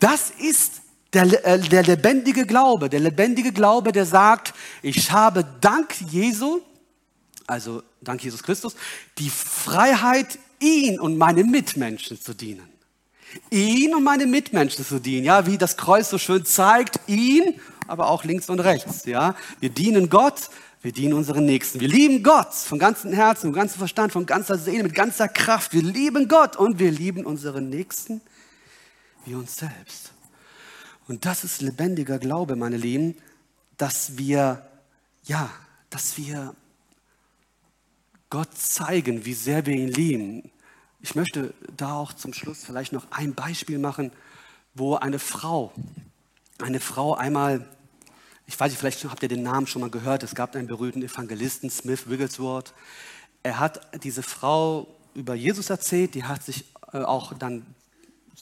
[0.00, 0.80] Das ist
[1.12, 6.60] der, äh, der lebendige Glaube, der lebendige Glaube, der sagt, ich habe dank Jesu,
[7.46, 8.76] also dank Jesus Christus,
[9.18, 12.68] die Freiheit, ihn und meine Mitmenschen zu dienen.
[13.50, 18.08] Ihn und meine Mitmenschen zu dienen, ja, wie das Kreuz so schön zeigt, ihn, aber
[18.08, 19.34] auch links und rechts, ja.
[19.60, 20.50] Wir dienen Gott,
[20.82, 21.80] wir dienen unseren Nächsten.
[21.80, 25.72] Wir lieben Gott von ganzem Herzen, von ganzem Verstand, von ganzer Seele, mit ganzer Kraft.
[25.72, 28.20] Wir lieben Gott und wir lieben unseren Nächsten
[29.24, 30.12] wie uns selbst.
[31.08, 33.16] Und das ist lebendiger Glaube, meine Lieben,
[33.78, 34.68] dass wir,
[35.24, 35.50] ja,
[35.88, 36.54] dass wir
[38.28, 40.50] Gott zeigen, wie sehr wir ihn lieben.
[41.00, 44.12] Ich möchte da auch zum Schluss vielleicht noch ein Beispiel machen,
[44.74, 45.72] wo eine Frau,
[46.58, 47.66] eine Frau einmal,
[48.46, 51.02] ich weiß nicht, vielleicht habt ihr den Namen schon mal gehört, es gab einen berühmten
[51.02, 52.74] Evangelisten, Smith Wigglesworth.
[53.42, 57.64] Er hat diese Frau über Jesus erzählt, die hat sich äh, auch dann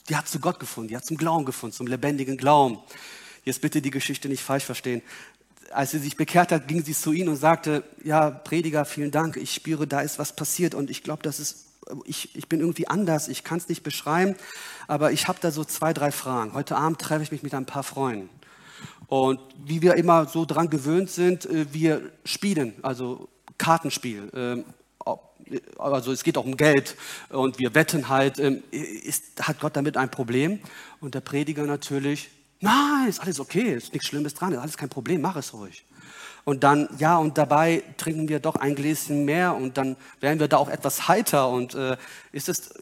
[0.09, 2.79] die hat zu Gott gefunden, die hat zum Glauben gefunden, zum lebendigen Glauben.
[3.43, 5.01] Jetzt bitte die Geschichte nicht falsch verstehen.
[5.71, 9.35] Als sie sich bekehrt hat, ging sie zu ihm und sagte, ja, Prediger, vielen Dank,
[9.37, 11.65] ich spüre, da ist was passiert und ich glaube, das ist,
[12.05, 14.35] ich, ich bin irgendwie anders, ich kann es nicht beschreiben,
[14.87, 16.53] aber ich habe da so zwei, drei Fragen.
[16.53, 18.29] Heute Abend treffe ich mich mit ein paar Freunden.
[19.07, 24.65] Und wie wir immer so dran gewöhnt sind, äh, wir spielen, also Kartenspiel.
[25.77, 26.95] Also es geht auch um Geld
[27.29, 30.59] und wir wetten halt, ähm, ist, hat Gott damit ein Problem?
[30.99, 32.29] Und der Prediger natürlich,
[32.59, 35.85] nein, ist alles okay, ist nichts Schlimmes dran, ist alles kein Problem, mach es ruhig.
[36.47, 40.47] Und dann, ja, und dabei trinken wir doch ein Gläschen mehr und dann werden wir
[40.47, 41.49] da auch etwas heiter.
[41.49, 41.97] Und äh,
[42.31, 42.73] ist es,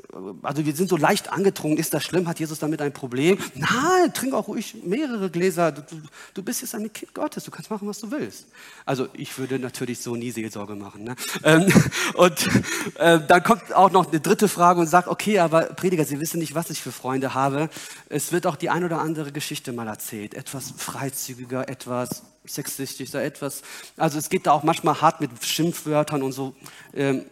[0.44, 2.28] also wir sind so leicht angetrunken, ist das schlimm?
[2.28, 3.40] Hat Jesus damit ein Problem?
[3.56, 5.72] Nein, trink auch ruhig mehrere Gläser.
[5.72, 5.82] Du,
[6.36, 8.46] du, bist jetzt ein Kind Gottes, du kannst machen, was du willst.
[8.86, 11.04] Also ich würde natürlich so nie Seelsorge machen.
[11.04, 11.16] Ne?
[11.44, 11.66] Ähm,
[12.14, 12.48] und
[13.00, 16.38] äh, dann kommt auch noch eine dritte Frage und sagt, okay, aber Prediger, Sie wissen
[16.38, 17.70] nicht, was ich für Freunde habe.
[18.10, 20.36] Es wird auch die ein oder andere Geschichte mal erzählt.
[20.36, 23.62] Etwas freizügiger, etwas sexistisch, so etwas.
[23.98, 26.56] Also es geht da auch manchmal hart mit Schimpfwörtern und so.
[26.94, 27.26] Ähm,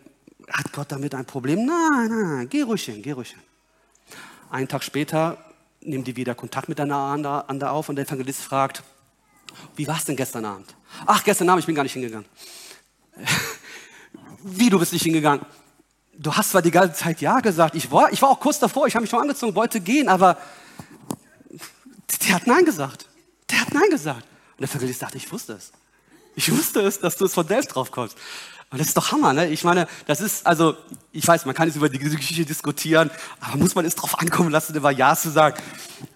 [0.51, 1.65] hat Gott damit ein Problem?
[1.65, 3.39] Nein, nein, nein, geh ruhig hin, geh ruhig hin.
[4.49, 5.37] Einen Tag später
[5.81, 8.83] nehmen die wieder Kontakt miteinander auf und der Evangelist fragt,
[9.75, 10.75] wie war es denn gestern Abend?
[11.05, 12.27] Ach, gestern Abend, ich bin gar nicht hingegangen.
[14.43, 15.45] Wie, du bist nicht hingegangen?
[16.17, 18.87] Du hast zwar die ganze Zeit Ja gesagt, ich war, ich war auch kurz davor,
[18.87, 20.37] ich habe mich schon angezogen, wollte gehen, aber
[22.27, 23.09] der hat Nein gesagt.
[23.49, 24.25] Der hat Nein gesagt.
[24.57, 25.71] Und der Evangelist sagte, ich wusste es.
[26.35, 28.17] Ich wusste es, dass du es von selbst drauf kommst.
[28.71, 29.49] Und das ist doch Hammer, ne?
[29.49, 30.75] Ich meine, das ist, also,
[31.11, 34.49] ich weiß, man kann jetzt über die Geschichte diskutieren, aber muss man es drauf ankommen
[34.49, 35.61] lassen, über Ja zu sagen?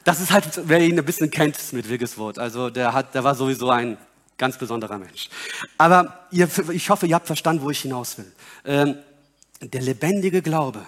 [0.03, 2.39] Das ist halt, wer ihn ein bisschen kennt mit Wiggeswort.
[2.39, 3.97] Also, der hat, der war sowieso ein
[4.39, 5.29] ganz besonderer Mensch.
[5.77, 8.31] Aber ihr, ich hoffe, ihr habt verstanden, wo ich hinaus will.
[8.65, 8.97] Ähm,
[9.61, 10.85] der lebendige Glaube,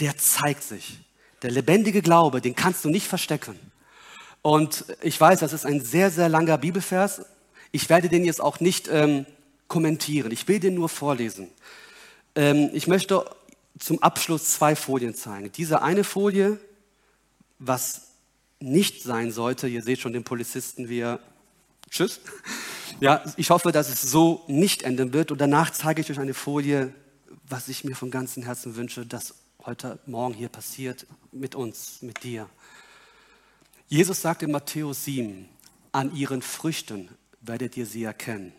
[0.00, 0.98] der zeigt sich.
[1.42, 3.56] Der lebendige Glaube, den kannst du nicht verstecken.
[4.48, 7.20] Und ich weiß, das ist ein sehr, sehr langer Bibelvers.
[7.70, 9.26] Ich werde den jetzt auch nicht ähm,
[9.66, 10.32] kommentieren.
[10.32, 11.48] Ich will den nur vorlesen.
[12.34, 13.26] Ähm, ich möchte
[13.78, 15.52] zum Abschluss zwei Folien zeigen.
[15.52, 16.58] Diese eine Folie,
[17.58, 18.04] was
[18.58, 21.20] nicht sein sollte, ihr seht schon den Polizisten, wie er,
[21.90, 22.18] tschüss.
[23.00, 25.30] Ja, ich hoffe, dass es so nicht enden wird.
[25.30, 26.94] Und danach zeige ich euch eine Folie,
[27.46, 29.34] was ich mir von ganzem Herzen wünsche, dass
[29.66, 32.48] heute Morgen hier passiert mit uns, mit dir.
[33.88, 35.48] Jesus sagt in Matthäus 7,
[35.92, 37.08] an ihren Früchten
[37.40, 38.52] werdet ihr sie erkennen.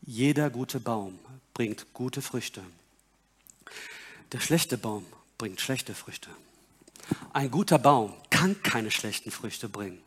[0.00, 1.16] Jeder gute Baum
[1.54, 2.60] bringt gute Früchte.
[4.32, 5.06] Der schlechte Baum
[5.38, 6.28] bringt schlechte Früchte.
[7.32, 10.02] Ein guter Baum kann keine schlechten Früchte bringen.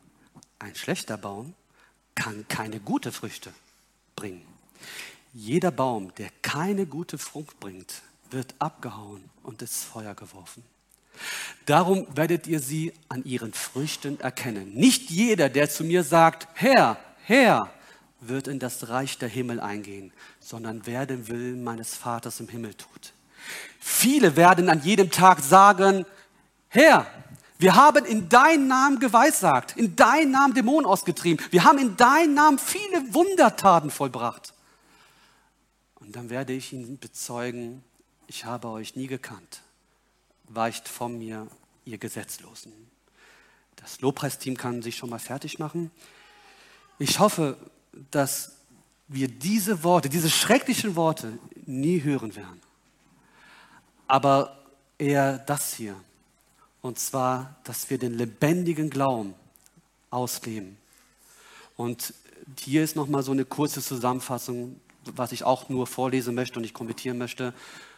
[0.59, 1.53] Ein schlechter Baum
[2.13, 3.53] kann keine gute Früchte
[4.17, 4.45] bringen.
[5.33, 10.74] Jeder Baum, der keine gute Frucht bringt, wird abgehauen und ins Feuer geworfen.
[11.65, 14.73] Darum werdet ihr sie an ihren Früchten erkennen.
[14.73, 17.71] Nicht jeder, der zu mir sagt, Herr, Herr,
[18.21, 22.73] wird in das Reich der Himmel eingehen, sondern wer den Willen meines Vaters im Himmel
[22.73, 23.13] tut.
[23.79, 26.05] Viele werden an jedem Tag sagen,
[26.69, 27.07] Herr,
[27.57, 32.33] wir haben in deinen Namen geweissagt, in deinen Namen Dämonen ausgetrieben, wir haben in deinen
[32.33, 34.53] Namen viele Wundertaten vollbracht.
[35.95, 37.83] Und dann werde ich ihnen bezeugen,
[38.27, 39.61] ich habe euch nie gekannt.
[40.49, 41.47] Weicht von mir,
[41.85, 42.71] ihr Gesetzlosen.
[43.75, 45.91] Das Lobpreisteam kann sich schon mal fertig machen.
[46.97, 47.57] Ich hoffe,
[48.11, 48.53] dass
[49.07, 52.61] wir diese Worte, diese schrecklichen Worte nie hören werden.
[54.07, 54.57] Aber
[54.97, 55.95] eher das hier.
[56.81, 59.33] Und zwar, dass wir den lebendigen Glauben
[60.09, 60.77] ausleben.
[61.75, 62.13] Und
[62.59, 66.73] hier ist nochmal so eine kurze Zusammenfassung, was ich auch nur vorlesen möchte und ich
[66.73, 67.53] kommentieren möchte,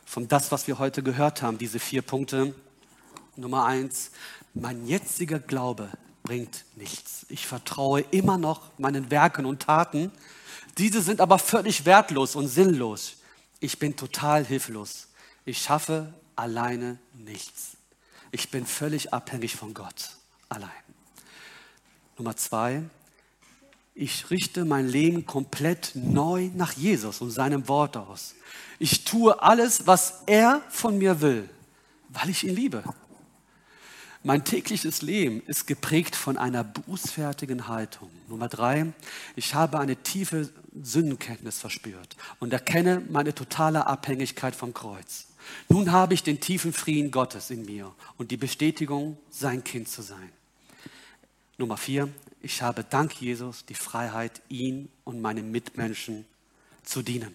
[0.08, 2.56] von das, was wir heute gehört haben, diese vier Punkte.
[3.36, 4.12] Nummer eins,
[4.54, 5.90] mein jetziger Glaube
[6.24, 7.26] bringt nichts.
[7.28, 10.12] Ich vertraue immer noch meinen Werken und Taten.
[10.78, 13.18] Diese sind aber völlig wertlos und sinnlos.
[13.60, 15.10] Ich bin total hilflos.
[15.44, 17.76] Ich schaffe alleine nichts.
[18.32, 20.12] Ich bin völlig abhängig von Gott
[20.48, 20.72] allein.
[22.18, 22.82] Nummer zwei,
[23.98, 28.36] ich richte mein Leben komplett neu nach Jesus und seinem Wort aus.
[28.78, 31.50] Ich tue alles, was er von mir will,
[32.10, 32.84] weil ich ihn liebe.
[34.24, 38.12] Mein tägliches Leben ist geprägt von einer bußfertigen Haltung.
[38.28, 38.94] Nummer drei,
[39.36, 45.28] ich habe eine tiefe Sündenkenntnis verspürt und erkenne meine totale Abhängigkeit vom Kreuz.
[45.70, 50.04] Nun habe ich den tiefen Frieden Gottes in mir und die Bestätigung, sein Kind zu
[50.04, 50.32] sein.
[51.58, 52.10] Nummer vier,
[52.42, 56.26] ich habe dank Jesus die Freiheit, ihn und meinen Mitmenschen
[56.84, 57.34] zu dienen.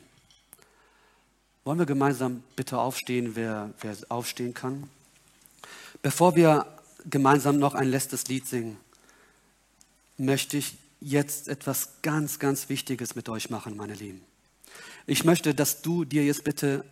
[1.64, 4.88] Wollen wir gemeinsam bitte aufstehen, wer, wer aufstehen kann?
[6.02, 6.66] Bevor wir
[7.04, 8.76] gemeinsam noch ein letztes Lied singen,
[10.18, 14.20] möchte ich jetzt etwas ganz, ganz Wichtiges mit euch machen, meine Lieben.
[15.06, 16.84] Ich möchte, dass du dir jetzt bitte,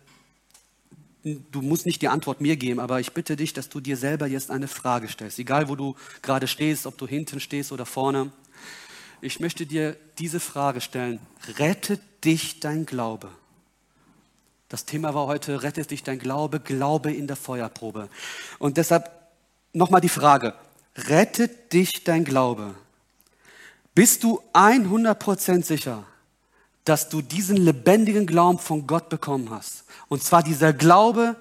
[1.23, 4.27] du musst nicht die Antwort mir geben, aber ich bitte dich, dass du dir selber
[4.27, 8.31] jetzt eine Frage stellst, egal wo du gerade stehst, ob du hinten stehst oder vorne.
[9.21, 11.19] Ich möchte dir diese Frage stellen,
[11.57, 13.29] rettet dich dein Glaube?
[14.67, 18.09] Das Thema war heute, rettet dich dein Glaube, Glaube in der Feuerprobe.
[18.57, 19.11] Und deshalb
[19.73, 20.55] nochmal die Frage,
[20.95, 22.73] rettet dich dein Glaube?
[23.93, 26.05] Bist du 100% sicher,
[26.85, 29.83] dass du diesen lebendigen Glauben von Gott bekommen hast?
[30.07, 31.35] Und zwar dieser Glaube,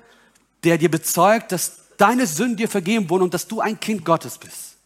[0.65, 4.39] der dir bezeugt, dass deine Sünden dir vergeben wurden und dass du ein Kind Gottes
[4.39, 4.77] bist.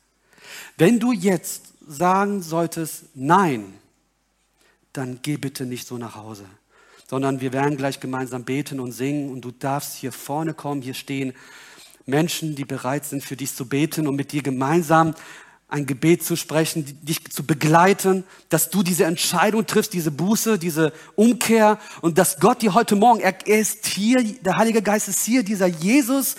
[0.76, 3.74] Wenn du jetzt sagen solltest, nein,
[4.92, 6.44] dann geh bitte nicht so nach Hause,
[7.08, 10.94] sondern wir werden gleich gemeinsam beten und singen und du darfst hier vorne kommen, hier
[10.94, 11.34] stehen
[12.06, 15.14] Menschen, die bereit sind, für dich zu beten und mit dir gemeinsam
[15.74, 20.92] ein Gebet zu sprechen, dich zu begleiten, dass du diese Entscheidung triffst, diese Buße, diese
[21.16, 25.24] Umkehr und dass Gott dir heute Morgen, er, er ist hier, der Heilige Geist ist
[25.24, 26.36] hier, dieser Jesus,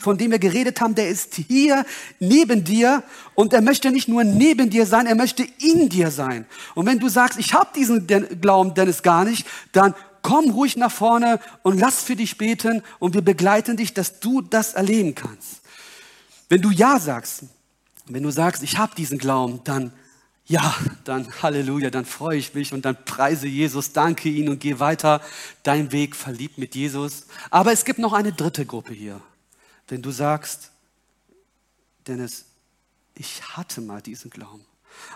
[0.00, 1.86] von dem wir geredet haben, der ist hier
[2.18, 3.04] neben dir
[3.36, 6.44] und er möchte nicht nur neben dir sein, er möchte in dir sein.
[6.74, 8.08] Und wenn du sagst, ich habe diesen
[8.40, 13.14] Glauben Dennis gar nicht, dann komm ruhig nach vorne und lass für dich beten und
[13.14, 15.60] wir begleiten dich, dass du das erleben kannst.
[16.48, 17.44] Wenn du Ja sagst,
[18.06, 19.92] wenn du sagst, ich habe diesen Glauben, dann
[20.44, 20.74] ja,
[21.04, 25.20] dann Halleluja, dann freue ich mich und dann preise Jesus, danke ihn und gehe weiter
[25.62, 27.26] dein Weg verliebt mit Jesus.
[27.50, 29.20] Aber es gibt noch eine dritte Gruppe hier.
[29.86, 30.70] Wenn du sagst,
[32.06, 32.46] Dennis,
[33.14, 34.64] ich hatte mal diesen Glauben,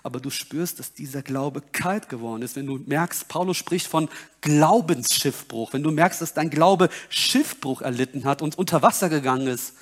[0.03, 2.57] aber du spürst, dass dieser Glaube kalt geworden ist.
[2.57, 4.09] Wenn du merkst, Paulus spricht von
[4.41, 9.74] Glaubensschiffbruch, wenn du merkst, dass dein Glaube Schiffbruch erlitten hat und unter Wasser gegangen ist,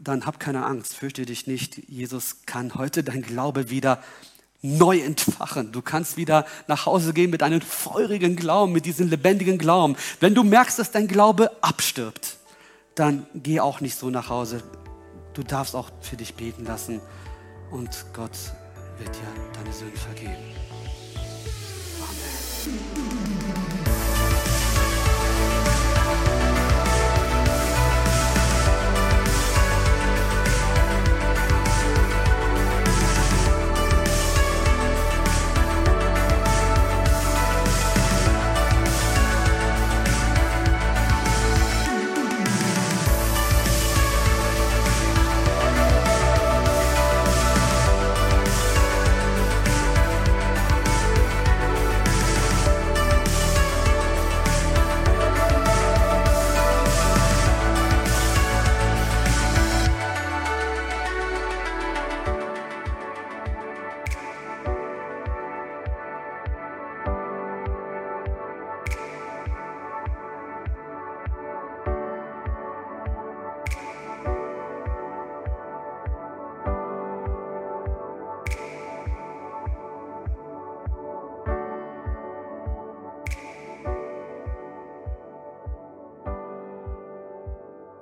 [0.00, 1.88] dann hab keine Angst, fürchte dich nicht.
[1.88, 4.02] Jesus kann heute dein Glaube wieder
[4.62, 5.72] neu entfachen.
[5.72, 9.96] Du kannst wieder nach Hause gehen mit einem feurigen Glauben, mit diesem lebendigen Glauben.
[10.18, 12.36] Wenn du merkst, dass dein Glaube abstirbt,
[12.94, 14.62] dann geh auch nicht so nach Hause.
[15.34, 17.00] Du darfst auch für dich beten lassen
[17.70, 18.36] und Gott
[18.98, 20.36] wird dir deine Sünden vergeben.
[22.02, 22.99] Amen.